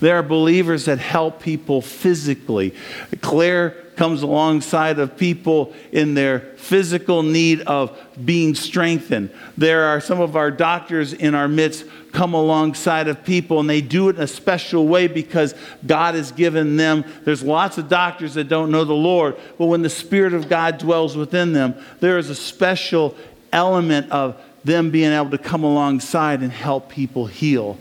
[0.00, 2.74] There are believers that help people physically.
[3.20, 9.30] Claire comes alongside of people in their physical need of being strengthened.
[9.58, 13.80] There are some of our doctors in our midst come alongside of people and they
[13.80, 15.54] do it in a special way because
[15.86, 17.04] God has given them.
[17.24, 20.78] There's lots of doctors that don't know the Lord, but when the Spirit of God
[20.78, 23.14] dwells within them, there is a special
[23.52, 27.78] element of them being able to come alongside and help people heal.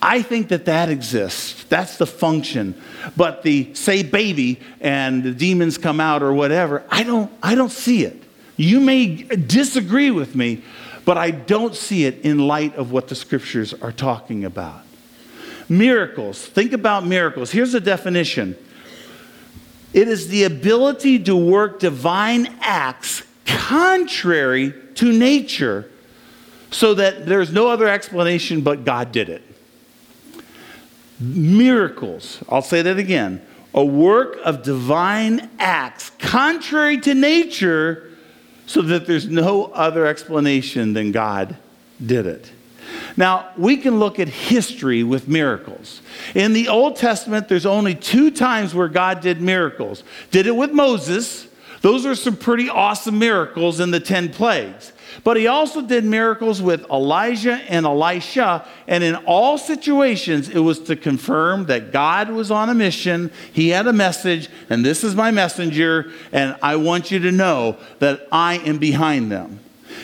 [0.00, 1.64] I think that that exists.
[1.64, 2.74] That's the function.
[3.16, 7.72] But the say baby and the demons come out or whatever, I don't, I don't
[7.72, 8.22] see it.
[8.56, 10.62] You may disagree with me,
[11.04, 14.82] but I don't see it in light of what the scriptures are talking about.
[15.68, 16.46] Miracles.
[16.46, 17.50] Think about miracles.
[17.50, 18.56] Here's a definition
[19.94, 25.88] it is the ability to work divine acts contrary to nature
[26.74, 29.42] so that there's no other explanation but God did it
[31.20, 32.42] miracles.
[32.48, 33.44] I'll say that again.
[33.72, 38.10] A work of divine acts contrary to nature
[38.66, 41.56] so that there's no other explanation than God
[42.04, 42.50] did it.
[43.16, 46.02] Now, we can look at history with miracles.
[46.34, 50.04] In the Old Testament, there's only two times where God did miracles.
[50.30, 51.48] Did it with Moses.
[51.80, 54.92] Those are some pretty awesome miracles in the 10 plagues.
[55.22, 58.66] But he also did miracles with Elijah and Elisha.
[58.88, 63.30] And in all situations, it was to confirm that God was on a mission.
[63.52, 67.76] He had a message, and this is my messenger, and I want you to know
[68.00, 69.60] that I am behind them.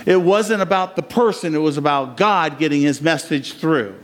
[0.06, 3.94] It wasn't about the person, it was about God getting his message through.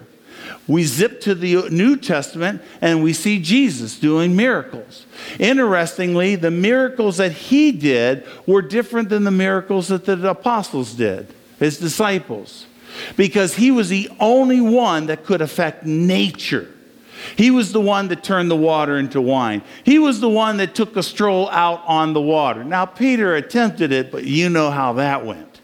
[0.69, 5.07] We zip to the New Testament and we see Jesus doing miracles.
[5.39, 11.29] Interestingly, the miracles that he did were different than the miracles that the apostles did,
[11.61, 12.67] his disciples,
[13.17, 16.69] because he was the only one that could affect nature.
[17.37, 19.63] He was the one that turned the water into wine.
[19.85, 22.65] He was the one that took a stroll out on the water.
[22.65, 25.56] Now, Peter attempted it, but you know how that went.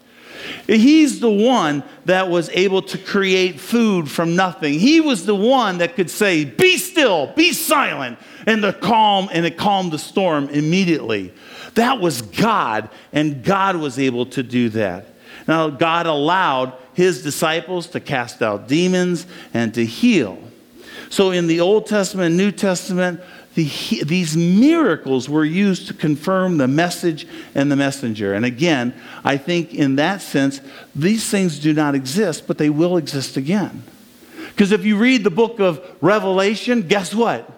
[0.66, 4.74] He's the one that was able to create food from nothing.
[4.74, 9.44] He was the one that could say, Be still, be silent, and the calm, and
[9.44, 11.32] it calmed the storm immediately.
[11.74, 15.06] That was God, and God was able to do that.
[15.48, 20.38] Now, God allowed his disciples to cast out demons and to heal.
[21.08, 23.20] So, in the Old Testament and New Testament,
[23.54, 23.64] the,
[24.04, 28.32] these miracles were used to confirm the message and the messenger.
[28.32, 28.94] And again,
[29.24, 30.60] I think in that sense,
[30.94, 33.82] these things do not exist, but they will exist again.
[34.48, 37.50] Because if you read the book of Revelation, guess what?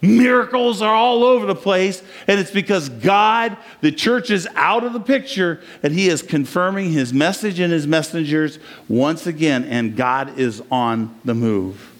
[0.00, 4.92] Miracles are all over the place, and it's because God, the church is out of
[4.92, 10.38] the picture, and He is confirming His message and His messengers once again, and God
[10.40, 11.92] is on the move.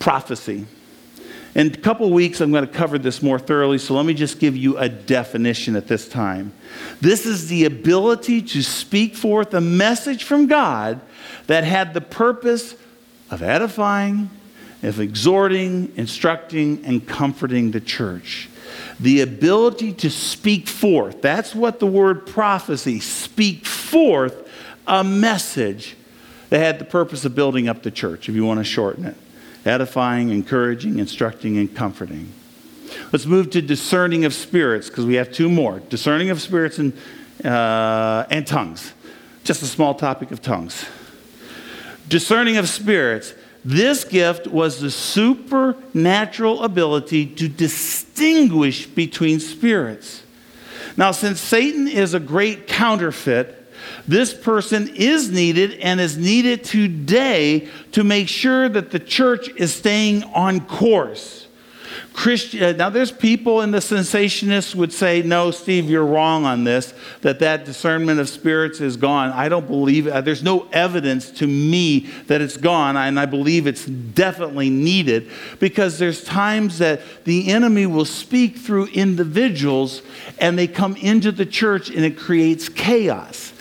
[0.00, 0.66] Prophecy.
[1.54, 4.38] In a couple weeks, I'm going to cover this more thoroughly, so let me just
[4.38, 6.52] give you a definition at this time.
[7.02, 11.00] This is the ability to speak forth a message from God
[11.48, 12.74] that had the purpose
[13.30, 14.30] of edifying,
[14.82, 18.48] of exhorting, instructing, and comforting the church.
[18.98, 24.48] The ability to speak forth, that's what the word prophecy, speak forth
[24.86, 25.96] a message
[26.48, 29.16] that had the purpose of building up the church, if you want to shorten it
[29.64, 32.32] edifying, encouraging, instructing, and comforting.
[33.12, 36.92] Let's move to discerning of spirits because we have two more discerning of spirits and,
[37.44, 38.92] uh, and tongues.
[39.44, 40.84] Just a small topic of tongues.
[42.08, 43.34] Discerning of spirits.
[43.64, 50.22] This gift was the supernatural ability to distinguish between spirits.
[50.96, 53.61] Now, since Satan is a great counterfeit,
[54.06, 59.74] this person is needed and is needed today to make sure that the church is
[59.74, 61.42] staying on course.
[62.12, 66.64] Christian, uh, now there's people in the cessationists would say, no, Steve, you're wrong on
[66.64, 66.92] this,
[67.22, 69.30] that that discernment of spirits is gone.
[69.30, 70.24] I don't believe it.
[70.24, 75.98] There's no evidence to me that it's gone, and I believe it's definitely needed because
[75.98, 80.02] there's times that the enemy will speak through individuals
[80.38, 83.52] and they come into the church and it creates chaos.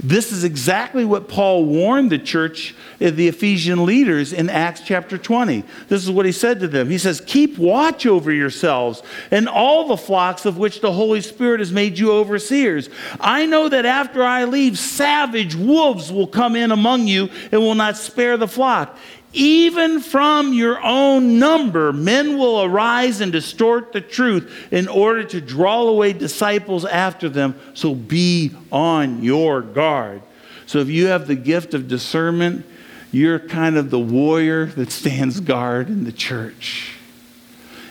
[0.00, 5.18] This is exactly what Paul warned the church, uh, the Ephesian leaders, in Acts chapter
[5.18, 5.64] 20.
[5.88, 6.88] This is what he said to them.
[6.88, 11.58] He says, Keep watch over yourselves and all the flocks of which the Holy Spirit
[11.58, 12.88] has made you overseers.
[13.18, 17.74] I know that after I leave, savage wolves will come in among you and will
[17.74, 18.96] not spare the flock.
[19.32, 25.40] Even from your own number, men will arise and distort the truth in order to
[25.40, 27.54] draw away disciples after them.
[27.74, 30.22] So be on your guard.
[30.66, 32.64] So if you have the gift of discernment,
[33.12, 36.94] you're kind of the warrior that stands guard in the church.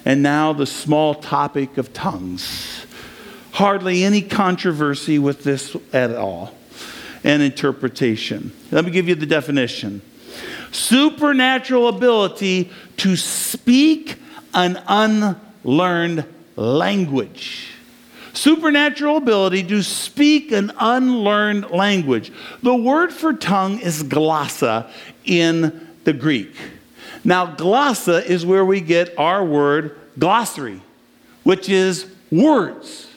[0.05, 2.85] And now the small topic of tongues.
[3.51, 6.55] Hardly any controversy with this at all.
[7.23, 8.53] And interpretation.
[8.71, 10.01] Let me give you the definition
[10.71, 14.17] supernatural ability to speak
[14.53, 17.69] an unlearned language.
[18.33, 22.31] Supernatural ability to speak an unlearned language.
[22.61, 24.89] The word for tongue is glossa
[25.25, 26.55] in the Greek.
[27.23, 30.81] Now, glossa is where we get our word glossary,
[31.43, 33.07] which is words.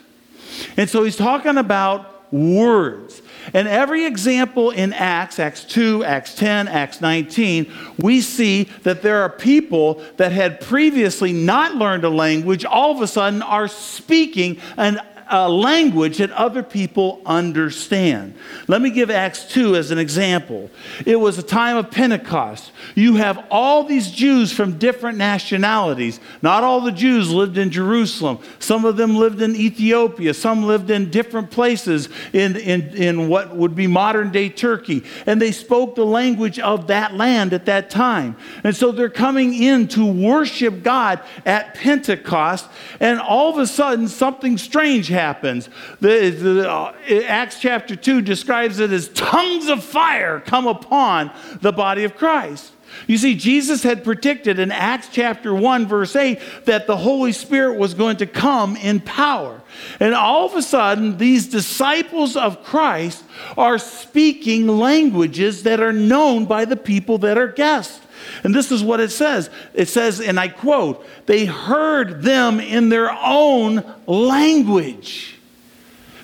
[0.76, 3.19] And so he's talking about words.
[3.52, 9.22] And every example in Acts, Acts 2, Acts 10, Acts 19, we see that there
[9.22, 14.58] are people that had previously not learned a language, all of a sudden are speaking
[14.76, 15.00] an
[15.30, 18.34] a language that other people understand.
[18.66, 20.68] Let me give Acts 2 as an example.
[21.06, 22.72] It was a time of Pentecost.
[22.96, 26.18] You have all these Jews from different nationalities.
[26.42, 28.40] Not all the Jews lived in Jerusalem.
[28.58, 30.34] Some of them lived in Ethiopia.
[30.34, 35.04] Some lived in different places in, in, in what would be modern day Turkey.
[35.26, 38.36] And they spoke the language of that land at that time.
[38.64, 42.68] And so they're coming in to worship God at Pentecost.
[42.98, 45.68] And all of a sudden, something strange happens happens.
[46.00, 46.92] The, the, uh,
[47.26, 52.72] Acts chapter 2 describes it as tongues of fire come upon the body of Christ.
[53.06, 57.78] You see, Jesus had predicted in Acts chapter 1, verse 8, that the Holy Spirit
[57.78, 59.62] was going to come in power.
[60.00, 63.22] And all of a sudden, these disciples of Christ
[63.56, 68.00] are speaking languages that are known by the people that are guests.
[68.44, 72.88] And this is what it says it says, and I quote, they heard them in
[72.88, 75.36] their own language.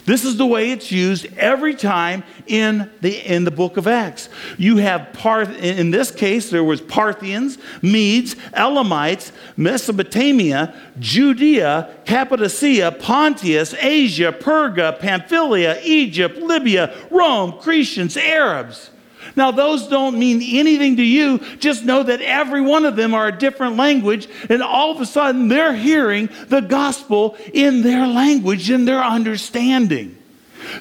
[0.07, 4.28] This is the way it's used every time in the, in the book of Acts.
[4.57, 13.74] You have, Parth- in this case, there was Parthians, Medes, Elamites, Mesopotamia, Judea, Cappadocia, Pontus,
[13.74, 18.90] Asia, Perga, Pamphylia, Egypt, Libya, Rome, Cretans, Arabs.
[19.37, 21.39] Now, those don't mean anything to you.
[21.59, 25.07] Just know that every one of them are a different language, and all of a
[25.07, 30.16] sudden they're hearing the gospel in their language, in their understanding.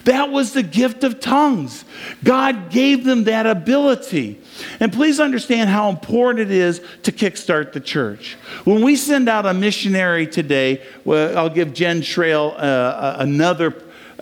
[0.05, 1.85] That was the gift of tongues.
[2.23, 4.39] God gave them that ability.
[4.79, 8.35] And please understand how important it is to kickstart the church.
[8.63, 13.71] When we send out a missionary today, well, I'll give Jen Schrail uh, another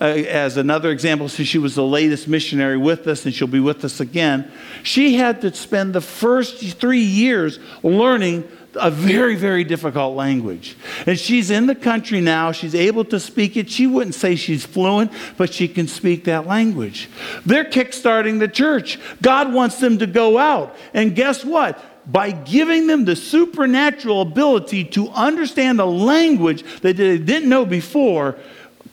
[0.00, 3.60] uh, as another example, since she was the latest missionary with us and she'll be
[3.60, 4.50] with us again,
[4.82, 10.76] she had to spend the first three years learning a very, very difficult language.
[11.06, 12.52] And she's in the country now.
[12.52, 13.70] She's able to speak it.
[13.70, 17.08] She wouldn't say she's fluent, but she can speak that language.
[17.46, 18.98] They're kickstarting the church.
[19.22, 20.76] God wants them to go out.
[20.92, 21.82] And guess what?
[22.10, 28.36] By giving them the supernatural ability to understand a language that they didn't know before,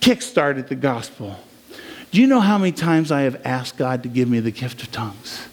[0.02, 1.38] kickstarted the gospel.
[2.12, 4.84] Do you know how many times I have asked God to give me the gift
[4.84, 5.48] of tongues?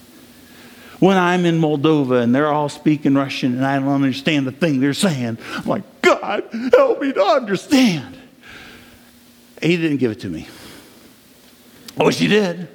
[0.99, 4.81] When I'm in Moldova and they're all speaking Russian and I don't understand the thing
[4.81, 6.43] they're saying, I'm like, God,
[6.75, 8.17] help me to understand.
[9.61, 10.49] He didn't give it to me.
[11.97, 12.67] I wish he did.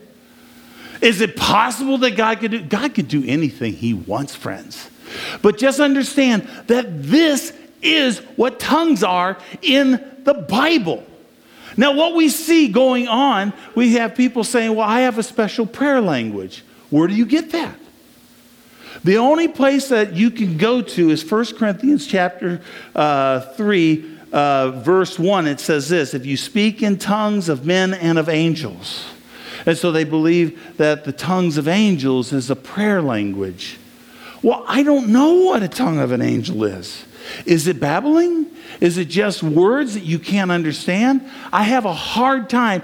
[1.02, 2.62] Is it possible that God could do?
[2.62, 4.88] God could do anything he wants, friends.
[5.42, 7.52] But just understand that this
[7.82, 11.04] is what tongues are in the Bible.
[11.76, 15.66] Now, what we see going on, we have people saying, Well, I have a special
[15.66, 16.64] prayer language.
[16.90, 17.78] Where do you get that?
[19.02, 22.60] The only place that you can go to is 1 Corinthians chapter
[22.94, 25.46] uh, 3, uh, verse 1.
[25.46, 29.04] It says this If you speak in tongues of men and of angels.
[29.66, 33.78] And so they believe that the tongues of angels is a prayer language.
[34.42, 37.04] Well, I don't know what a tongue of an angel is.
[37.46, 38.46] Is it babbling?
[38.80, 41.28] Is it just words that you can't understand?
[41.52, 42.82] I have a hard time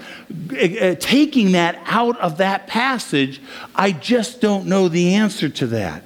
[0.51, 3.41] uh, taking that out of that passage.
[3.75, 6.03] I just don't know the answer to that.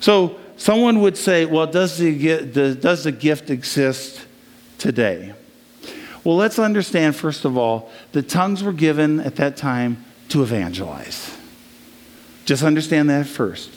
[0.00, 4.26] So someone would say, well, does the, does the gift exist
[4.78, 5.34] today?
[6.24, 11.36] Well, let's understand, first of all, the tongues were given at that time to evangelize.
[12.44, 13.70] Just understand that first.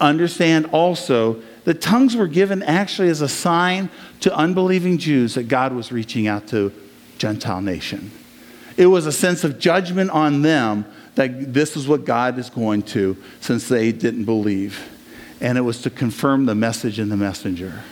[0.00, 3.90] Understand also the tongues were given actually as a sign
[4.20, 6.72] to unbelieving Jews that God was reaching out to
[7.18, 8.10] Gentile nation.
[8.76, 10.84] It was a sense of judgment on them
[11.14, 14.90] that this is what God is going to since they didn't believe.
[15.40, 17.82] And it was to confirm the message in the messenger.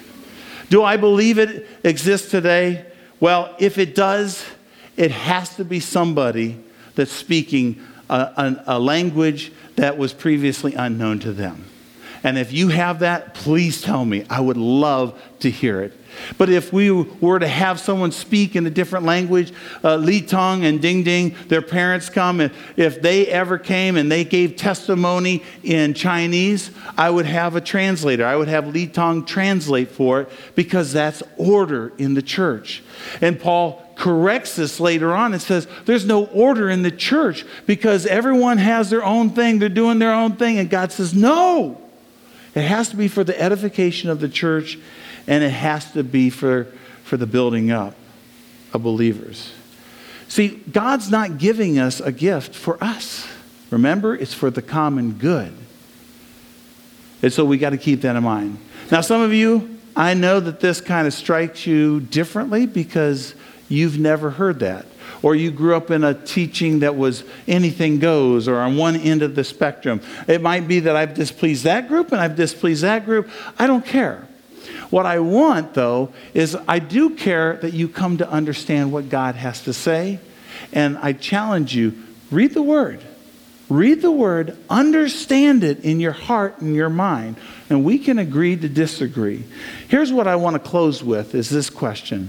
[0.71, 2.87] Do I believe it exists today?
[3.21, 4.45] Well, if it does,
[4.97, 6.59] it has to be somebody
[6.95, 11.65] that's speaking a, a, a language that was previously unknown to them.
[12.25, 14.25] And if you have that, please tell me.
[14.31, 15.93] I would love to hear it.
[16.39, 19.53] But if we were to have someone speak in a different language,
[19.83, 24.13] uh, Li Tong and Ding Ding, their parents come, and if they ever came and
[24.13, 28.25] they gave testimony in Chinese, I would have a translator.
[28.25, 32.83] I would have Li Tong translate for it because that's order in the church.
[33.21, 38.07] And Paul corrects this later on and says there's no order in the church because
[38.07, 40.59] everyone has their own thing, they're doing their own thing.
[40.59, 41.82] And God says, no.
[42.55, 44.79] It has to be for the edification of the church,
[45.27, 46.65] and it has to be for,
[47.05, 47.95] for the building up
[48.73, 49.53] of believers.
[50.29, 53.27] See, God's not giving us a gift for us.
[53.71, 55.53] Remember, it's for the common good.
[57.23, 58.59] And so we got to keep that in mind.
[58.91, 63.35] Now, some of you, I know that this kind of strikes you differently because
[63.73, 64.87] you've never heard that.
[65.23, 69.23] Or you grew up in a teaching that was anything goes or on one end
[69.23, 70.01] of the spectrum.
[70.27, 73.31] It might be that I've displeased that group and I've displeased that group.
[73.59, 74.27] I don't care.
[74.91, 79.37] What I want, though, is I do care that you come to understand what God
[79.37, 80.19] has to say.
[80.73, 81.95] And I challenge you
[82.31, 83.03] read the Word.
[83.69, 87.37] Read the Word, understand it in your heart and your mind,
[87.71, 89.45] and we can agree to disagree.
[89.89, 92.29] Here's what I want to close with is this question.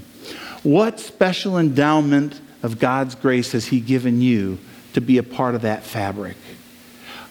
[0.63, 4.59] What special endowment of God's grace has He given you
[4.93, 6.37] to be a part of that fabric?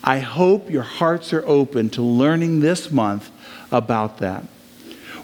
[0.05, 3.31] I hope your hearts are open to learning this month
[3.71, 4.45] about that.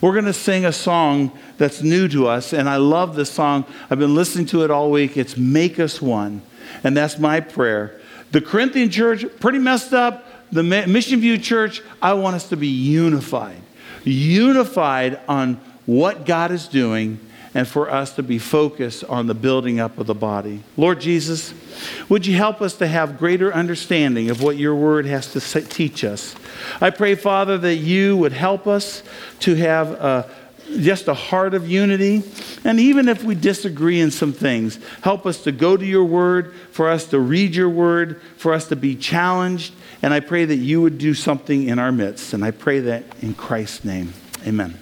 [0.00, 3.64] We're going to sing a song that's new to us, and I love this song.
[3.90, 5.16] I've been listening to it all week.
[5.16, 6.40] It's Make Us One.
[6.84, 8.00] And that's my prayer.
[8.30, 10.24] The Corinthian church, pretty messed up.
[10.52, 13.60] The Mission View church, I want us to be unified.
[14.04, 15.54] Unified on
[15.84, 17.18] what God is doing
[17.58, 20.62] and for us to be focused on the building up of the body.
[20.76, 21.52] Lord Jesus,
[22.08, 26.04] would you help us to have greater understanding of what your word has to teach
[26.04, 26.36] us?
[26.80, 29.02] I pray, Father, that you would help us
[29.40, 30.30] to have a,
[30.78, 32.22] just a heart of unity.
[32.62, 36.54] And even if we disagree in some things, help us to go to your word,
[36.70, 39.74] for us to read your word, for us to be challenged.
[40.00, 42.34] And I pray that you would do something in our midst.
[42.34, 44.12] And I pray that in Christ's name.
[44.46, 44.78] Amen.